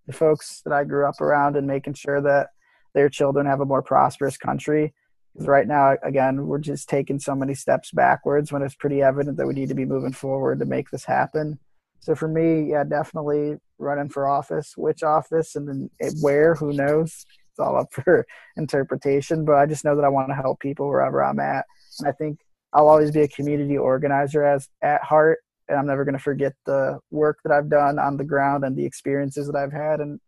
[0.07, 2.49] the folks that I grew up around and making sure that
[2.93, 4.93] their children have a more prosperous country.
[5.33, 9.37] Because right now, again, we're just taking so many steps backwards when it's pretty evident
[9.37, 11.59] that we need to be moving forward to make this happen.
[11.99, 14.77] So for me, yeah, definitely running for office.
[14.77, 15.89] Which office and then
[16.21, 16.55] where?
[16.55, 17.25] Who knows?
[17.55, 18.25] It's all up for
[18.57, 19.45] interpretation.
[19.45, 21.65] But I just know that I want to help people wherever I'm at,
[21.99, 22.39] and I think
[22.73, 26.53] I'll always be a community organizer as at heart and I'm never going to forget
[26.65, 30.19] the work that I've done on the ground and the experiences that I've had, and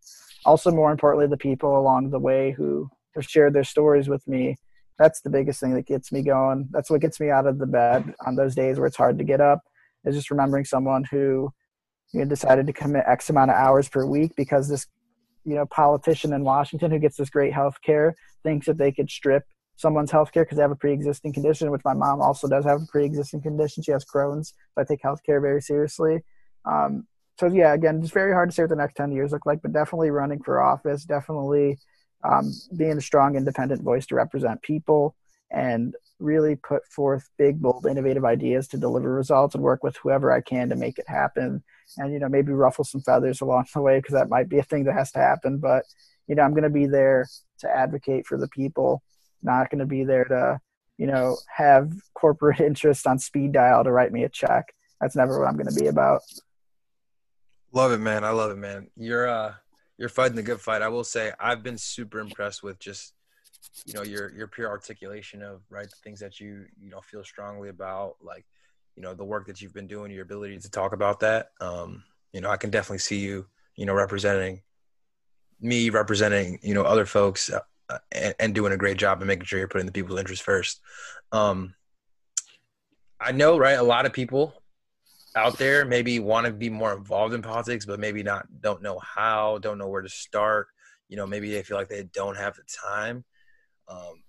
[0.46, 4.58] also more importantly, the people along the way who have shared their stories with me.
[4.98, 6.68] That's the biggest thing that gets me going.
[6.72, 9.24] That's what gets me out of the bed on those days where it's hard to
[9.24, 9.62] get up.
[10.06, 11.52] Is just remembering someone who
[12.14, 14.88] you know, decided to commit X amount of hours per week because this
[15.48, 19.10] you know politician in Washington who gets this great health care thinks that they could
[19.10, 19.44] strip
[19.78, 22.86] someone's healthcare because they have a pre-existing condition, which my mom also does have a
[22.92, 23.82] pre-existing condition.
[23.82, 26.24] She has Crohn's, so I take healthcare very seriously.
[26.66, 27.08] Um,
[27.40, 29.62] so yeah, again, it's very hard to say what the next ten years look like,
[29.62, 31.78] but definitely running for office, definitely
[32.24, 35.16] um, being a strong, independent voice to represent people,
[35.52, 40.32] and really put forth big, bold, innovative ideas to deliver results, and work with whoever
[40.32, 41.64] I can to make it happen.
[41.98, 44.64] And you know, maybe ruffle some feathers along the way because that might be a
[44.64, 45.60] thing that has to happen.
[45.60, 45.84] But
[46.28, 47.28] you know, I'm going to be there
[47.60, 49.02] to advocate for the people
[49.44, 50.60] not going to be there to,
[50.98, 54.66] you know, have corporate interest on speed dial to write me a check.
[55.02, 56.22] That's never what I'm going to be about.
[57.72, 58.24] Love it, man.
[58.24, 58.88] I love it, man.
[58.96, 59.54] You're uh
[59.98, 60.82] you're fighting the good fight.
[60.82, 63.14] I will say I've been super impressed with just
[63.86, 67.24] you know your your pure articulation of right the things that you you know feel
[67.24, 68.46] strongly about like
[68.96, 72.04] you know the work that you've been doing your ability to talk about that um
[72.34, 73.46] you know i can definitely see you
[73.76, 74.62] you know representing
[75.60, 77.50] me representing you know other folks
[78.12, 80.82] and, and, doing a great job and making sure you're putting the people's interest first.
[81.32, 81.74] Um,
[83.20, 83.78] I know, right?
[83.78, 84.54] A lot of people
[85.36, 89.00] out there maybe want to be more involved in politics, but maybe not, don't know
[89.00, 90.68] how, don't know where to start.
[91.10, 93.24] You know, maybe they feel like they don't have the time.
[93.88, 94.24] Um,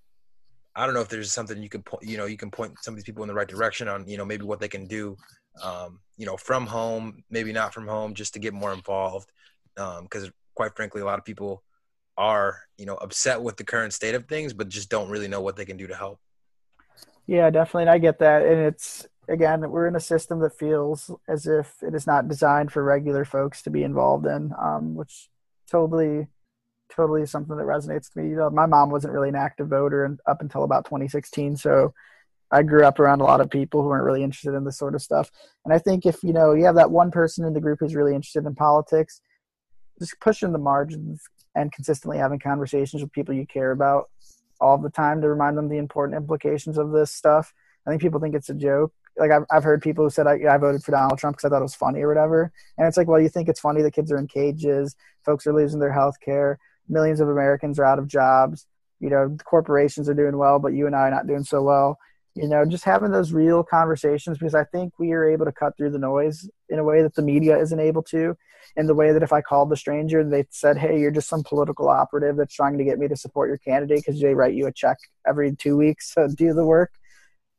[0.75, 2.93] I don't know if there's something you can point, you know, you can point some
[2.93, 5.17] of these people in the right direction on, you know, maybe what they can do,
[5.63, 9.31] um, you know, from home, maybe not from home, just to get more involved.
[9.75, 11.63] Because um, quite frankly, a lot of people
[12.19, 15.41] are you know upset with the current state of things but just don't really know
[15.41, 16.19] what they can do to help
[17.27, 21.13] yeah definitely and i get that and it's again we're in a system that feels
[21.29, 25.31] as if it is not designed for regular folks to be involved in um, which
[25.71, 26.27] totally
[26.95, 30.05] totally something that resonates to me you know my mom wasn't really an active voter
[30.05, 31.93] and up until about 2016 so
[32.51, 34.95] I grew up around a lot of people who weren't really interested in this sort
[34.95, 35.31] of stuff.
[35.65, 37.95] And I think if you know you have that one person in the group who's
[37.95, 39.21] really interested in politics,
[39.99, 41.23] just pushing the margins
[41.55, 44.09] and consistently having conversations with people you care about
[44.61, 47.53] all the time to remind them the important implications of this stuff.
[47.87, 48.93] I think people think it's a joke.
[49.17, 51.51] Like I've, I've heard people who said I, I voted for Donald Trump because I
[51.51, 52.53] thought it was funny or whatever.
[52.77, 55.55] And it's like, well, you think it's funny that kids are in cages, folks are
[55.55, 56.59] losing their health care,
[56.89, 58.67] millions of Americans are out of jobs.
[59.01, 61.99] You know, corporations are doing well, but you and I are not doing so well
[62.39, 65.77] you know just having those real conversations because i think we are able to cut
[65.77, 68.37] through the noise in a way that the media isn't able to
[68.77, 71.29] in the way that if i called the stranger and they said hey you're just
[71.29, 74.55] some political operative that's trying to get me to support your candidate because they write
[74.55, 76.93] you a check every two weeks to do the work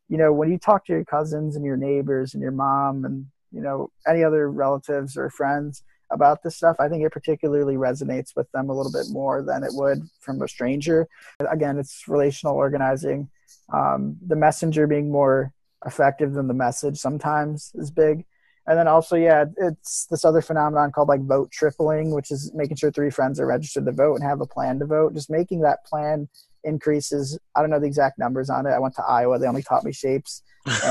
[0.08, 3.26] you know when you talk to your cousins and your neighbors and your mom and
[3.52, 8.36] you know any other relatives or friends about this stuff, I think it particularly resonates
[8.36, 11.08] with them a little bit more than it would from a stranger.
[11.40, 13.30] Again, it's relational organizing.
[13.74, 15.54] Um, the messenger being more
[15.86, 18.26] effective than the message sometimes is big.
[18.68, 22.78] And then also, yeah, it's this other phenomenon called like vote tripling, which is making
[22.78, 25.16] sure three friends are registered to vote and have a plan to vote.
[25.16, 26.30] Just making that plan
[26.64, 27.38] increases.
[27.56, 28.72] I don't know the exact numbers on it.
[28.72, 30.44] I went to Iowa; they only taught me shapes.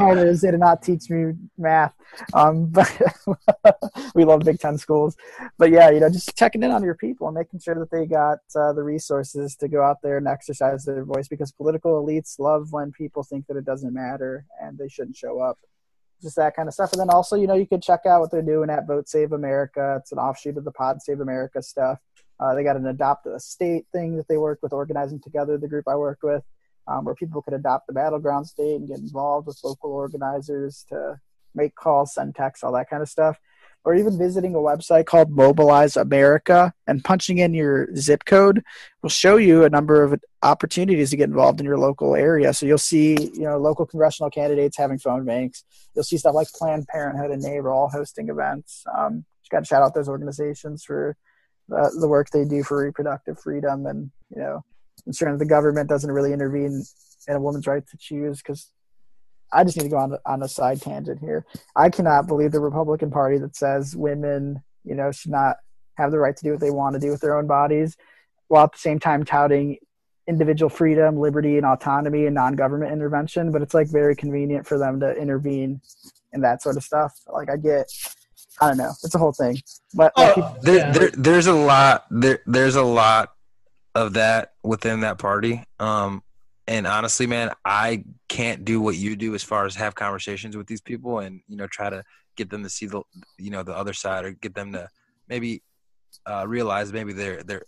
[0.00, 1.94] And they did not teach me math.
[2.32, 2.90] Um, but
[4.14, 5.16] we love Big Ten schools.
[5.58, 8.06] But yeah, you know, just checking in on your people and making sure that they
[8.06, 12.38] got uh, the resources to go out there and exercise their voice because political elites
[12.38, 15.58] love when people think that it doesn't matter and they shouldn't show up
[16.20, 16.92] just that kind of stuff.
[16.92, 19.32] And then also, you know, you could check out what they're doing at Vote Save
[19.32, 19.96] America.
[20.00, 21.98] It's an offshoot of the Pod Save America stuff.
[22.40, 25.68] Uh, they got an adopt a state thing that they work with organizing together, the
[25.68, 26.42] group I work with,
[26.88, 31.20] um, where people could adopt the battleground state and get involved with local organizers to
[31.54, 33.38] make calls, send texts, all that kind of stuff.
[33.84, 38.62] or even visiting a website called Mobilize America and punching in your zip code
[39.02, 42.52] will show you a number of opportunities to get involved in your local area.
[42.52, 45.64] So you'll see, you know, local congressional candidates having phone banks.
[45.94, 48.84] You'll see stuff like Planned Parenthood and NARAL all hosting events.
[48.94, 51.16] Um, just got to shout out those organizations for
[51.76, 54.64] uh, the work they do for reproductive freedom and, you know,
[55.06, 56.82] ensuring that the government doesn't really intervene
[57.28, 58.70] in a woman's right to choose because
[59.52, 61.44] I just need to go on on a side tangent here.
[61.74, 65.56] I cannot believe the Republican Party that says women, you know, should not
[65.96, 67.96] have the right to do what they want to do with their own bodies,
[68.48, 69.78] while at the same time touting
[70.28, 73.50] individual freedom, liberty, and autonomy and non-government intervention.
[73.50, 75.80] But it's like very convenient for them to intervene
[76.32, 77.18] in that sort of stuff.
[77.32, 77.90] Like I get,
[78.60, 79.58] I don't know, it's a whole thing.
[79.94, 80.90] But oh, people, there, yeah.
[80.92, 82.40] there, there's a lot there.
[82.46, 83.32] There's a lot
[83.94, 85.64] of that within that party.
[85.78, 86.22] Um,
[86.66, 90.66] and honestly, man, I can't do what you do as far as have conversations with
[90.66, 92.02] these people and you know try to
[92.36, 93.02] get them to see the
[93.38, 94.88] you know the other side or get them to
[95.28, 95.62] maybe
[96.26, 97.64] uh, realize maybe their their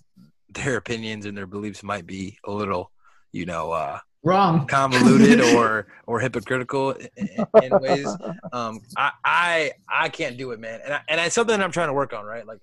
[0.51, 2.91] their opinions and their beliefs might be a little
[3.33, 4.67] you know uh, wrong.
[4.69, 8.09] convoluted or or hypocritical in, in ways.
[8.53, 10.81] Um I, I i can't do it man.
[10.85, 12.47] And I, and it's something i'm trying to work on right?
[12.47, 12.61] Like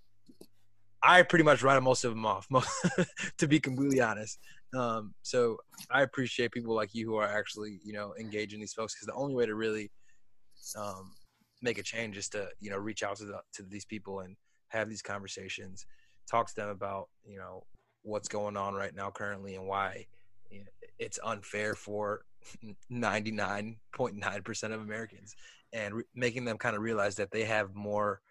[1.02, 2.48] i pretty much write most of them off
[3.38, 4.40] to be completely honest.
[4.76, 5.58] Um, so
[5.90, 9.14] I appreciate people like you who are actually, you know, engaging these folks because the
[9.14, 9.92] only way to really
[10.78, 11.12] um,
[11.62, 14.36] make a change is to, you know, reach out to the, to these people and
[14.70, 15.86] have these conversations,
[16.30, 17.64] talk to them about, you know,
[18.04, 20.06] what's going on right now currently and why
[20.98, 22.22] it's unfair for
[22.92, 25.36] 99.9% of Americans
[25.74, 28.22] and re- making them kind of realize that they have more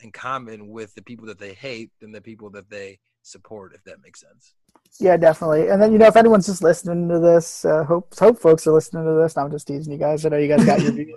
[0.00, 3.82] in common with the people that they hate than the people that they support, if
[3.84, 4.54] that makes sense.
[5.00, 5.68] Yeah, definitely.
[5.68, 8.72] And then you know, if anyone's just listening to this, uh, hope hope folks are
[8.72, 9.36] listening to this.
[9.36, 10.24] I'm just teasing you guys.
[10.24, 11.14] I know you guys got your views.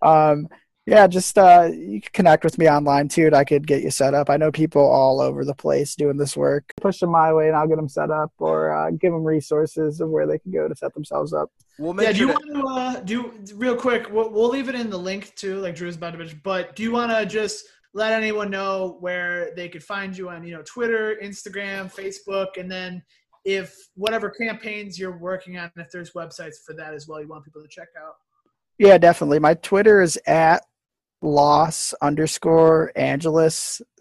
[0.00, 0.48] Um,
[0.84, 3.90] yeah, just uh, you can connect with me online too, and I could get you
[3.90, 4.28] set up.
[4.28, 6.72] I know people all over the place doing this work.
[6.80, 10.00] Push them my way, and I'll get them set up, or uh, give them resources
[10.00, 11.50] of where they can go to set themselves up.
[11.78, 14.10] We'll yeah, do you want to uh, do real quick?
[14.10, 16.40] We'll, we'll leave it in the link too, like Drew's about to mention.
[16.42, 17.64] But do you want to just
[17.94, 22.68] let anyone know where they could find you on you know Twitter, Instagram, Facebook, and
[22.68, 23.00] then
[23.44, 27.44] if whatever campaigns you're working on, if there's websites for that as well, you want
[27.44, 28.14] people to check out.
[28.78, 29.38] Yeah, definitely.
[29.38, 30.64] My Twitter is at
[31.22, 32.92] loss underscore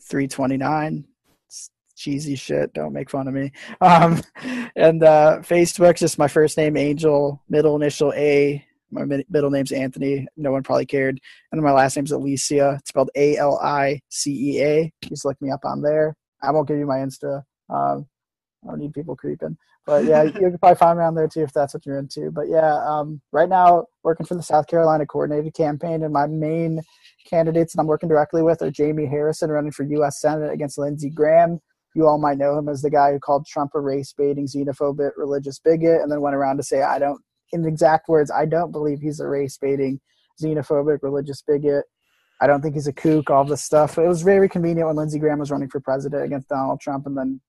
[0.01, 1.05] three twenty nine.
[1.95, 2.73] Cheesy shit.
[2.73, 3.51] Don't make fun of me.
[3.79, 4.21] Um,
[4.75, 10.27] and uh, Facebook, just my first name Angel, middle initial A, my middle name's Anthony.
[10.35, 11.19] No one probably cared.
[11.51, 12.79] And my last name's Alicea.
[12.79, 14.93] It's spelled A L I C E A.
[15.03, 16.15] Just look me up on there.
[16.41, 17.43] I won't give you my Insta.
[17.69, 18.07] Um,
[18.63, 19.57] I don't need people creeping.
[19.85, 22.31] But yeah, you can probably find me on there too if that's what you're into.
[22.31, 26.81] But yeah, um, right now working for the South Carolina coordinated campaign, and my main
[27.27, 30.21] candidates that I'm working directly with are Jamie Harrison running for U.S.
[30.21, 31.59] Senate against Lindsey Graham.
[31.95, 35.11] You all might know him as the guy who called Trump a race baiting, xenophobic,
[35.17, 37.21] religious bigot, and then went around to say, I don't
[37.51, 39.99] in exact words, I don't believe he's a race baiting,
[40.41, 41.85] xenophobic, religious bigot.
[42.39, 43.97] I don't think he's a kook, all this stuff.
[43.97, 47.15] It was very convenient when Lindsey Graham was running for president against Donald Trump, and
[47.15, 47.39] then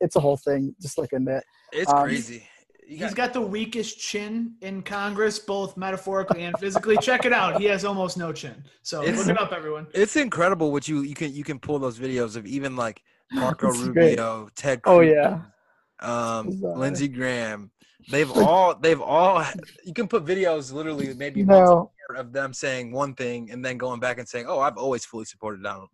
[0.00, 0.74] it's a whole thing.
[0.80, 1.44] Just look into it.
[1.72, 2.46] It's um, crazy.
[2.86, 6.96] He's got the weakest chin in Congress, both metaphorically and physically.
[6.98, 7.60] Check it out.
[7.60, 8.62] He has almost no chin.
[8.82, 9.88] So it's, look it up, everyone.
[9.92, 13.02] It's incredible what you you can you can pull those videos of even like
[13.32, 14.54] Marco Rubio, great.
[14.54, 14.82] Ted.
[14.82, 15.40] Cruz, oh yeah.
[15.98, 17.72] Um, Lindsey Graham,
[18.10, 19.44] They've all they've all
[19.84, 21.90] you can put videos literally maybe no.
[22.14, 25.24] of them saying one thing and then going back and saying, "Oh, I've always fully
[25.24, 25.88] supported Donald."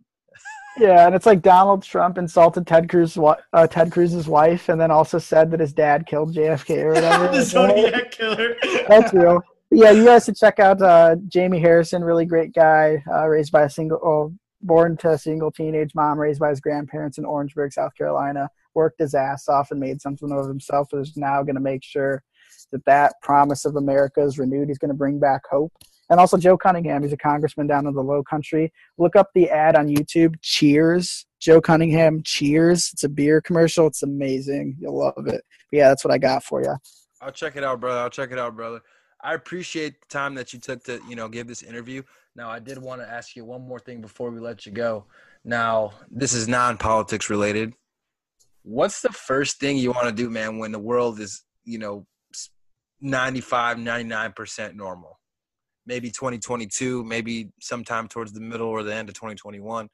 [0.78, 4.90] Yeah, and it's like Donald Trump insulted Ted Cruz, uh, Ted Cruz's wife, and then
[4.90, 7.28] also said that his dad killed JFK or whatever.
[7.28, 8.56] the Zodiac killer.
[8.88, 9.42] That's real.
[9.74, 12.04] Yeah, you guys should check out uh, Jamie Harrison.
[12.04, 16.18] Really great guy, uh, raised by a single, oh, born to a single teenage mom,
[16.20, 20.32] raised by his grandparents in Orangeburg, South Carolina worked his ass off and made something
[20.32, 22.22] of himself is now going to make sure
[22.70, 24.68] that that promise of America is renewed.
[24.68, 25.72] He's going to bring back hope.
[26.12, 28.70] And also Joe Cunningham, he's a congressman down in the low country.
[28.98, 31.24] Look up the ad on YouTube, Cheers.
[31.40, 32.90] Joe Cunningham, Cheers.
[32.92, 33.86] It's a beer commercial.
[33.86, 34.76] It's amazing.
[34.78, 35.42] You'll love it.
[35.70, 36.76] But yeah, that's what I got for you.
[37.22, 37.98] I'll check it out, brother.
[37.98, 38.82] I'll check it out, brother.
[39.24, 42.02] I appreciate the time that you took to, you know, give this interview.
[42.36, 45.06] Now, I did want to ask you one more thing before we let you go.
[45.46, 47.72] Now, this is non-politics related,
[48.64, 52.06] what's the first thing you want to do, man, when the world is, you know,
[53.00, 55.18] 95, 99% normal?
[55.86, 59.88] Maybe 2022, maybe sometime towards the middle or the end of 2021.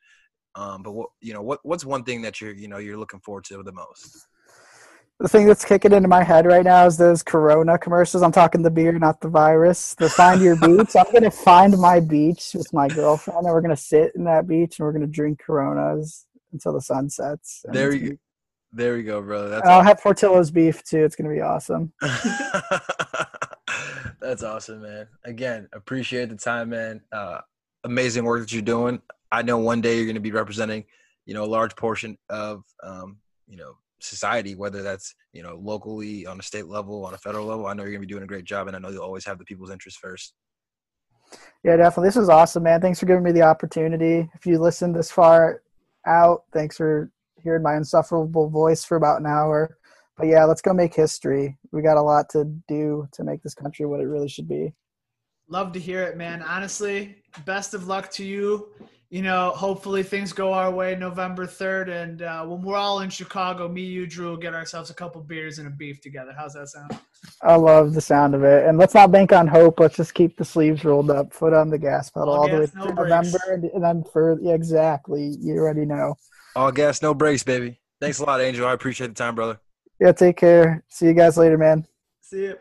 [0.54, 3.20] Um, but what you know, what what's one thing that you're you know you're looking
[3.20, 4.26] forward to the most?
[5.20, 8.22] The thing that's kicking into my head right now is those Corona commercials.
[8.22, 9.94] I'm talking the beer, not the virus.
[9.94, 10.94] The find your beach.
[10.96, 14.78] I'm gonna find my beach with my girlfriend, and we're gonna sit in that beach
[14.78, 17.64] and we're gonna drink Coronas until the sun sets.
[17.72, 18.18] There you,
[18.72, 19.48] there we go, brother.
[19.48, 21.04] That's I'll have Portillo's beef too.
[21.04, 21.92] It's gonna be awesome.
[24.20, 25.06] That's awesome, man.
[25.24, 27.00] Again, appreciate the time, man.
[27.12, 27.40] Uh,
[27.84, 29.00] amazing work that you're doing.
[29.30, 30.84] I know one day you're going to be representing,
[31.26, 36.26] you know, a large portion of, um, you know, society, whether that's, you know, locally
[36.26, 37.66] on a state level, on a federal level.
[37.66, 39.24] I know you're going to be doing a great job, and I know you'll always
[39.26, 40.34] have the people's interest first.
[41.62, 42.08] Yeah, definitely.
[42.08, 42.80] This was awesome, man.
[42.80, 44.30] Thanks for giving me the opportunity.
[44.34, 45.62] If you listened this far
[46.06, 47.10] out, thanks for
[47.42, 49.76] hearing my insufferable voice for about an hour.
[50.18, 51.56] But yeah, let's go make history.
[51.70, 54.74] We got a lot to do to make this country what it really should be.
[55.48, 56.42] Love to hear it, man.
[56.42, 58.68] Honestly, best of luck to you.
[59.10, 61.88] You know, hopefully things go our way November 3rd.
[61.88, 65.22] And uh, when we're all in Chicago, me, you, Drew, will get ourselves a couple
[65.22, 66.34] beers and a beef together.
[66.36, 66.98] How's that sound?
[67.40, 68.66] I love the sound of it.
[68.66, 69.80] And let's not bank on hope.
[69.80, 72.54] Let's just keep the sleeves rolled up, foot on the gas pedal All all, the
[72.54, 72.94] way gas, no through.
[72.96, 73.38] November.
[73.50, 75.36] And, and then for, yeah, exactly.
[75.40, 76.16] You already know.
[76.54, 77.80] All gas, no brakes, baby.
[78.00, 78.66] Thanks a lot, Angel.
[78.66, 79.58] I appreciate the time, brother.
[80.00, 80.84] Yeah, take care.
[80.88, 81.86] See you guys later, man.
[82.20, 82.56] See you.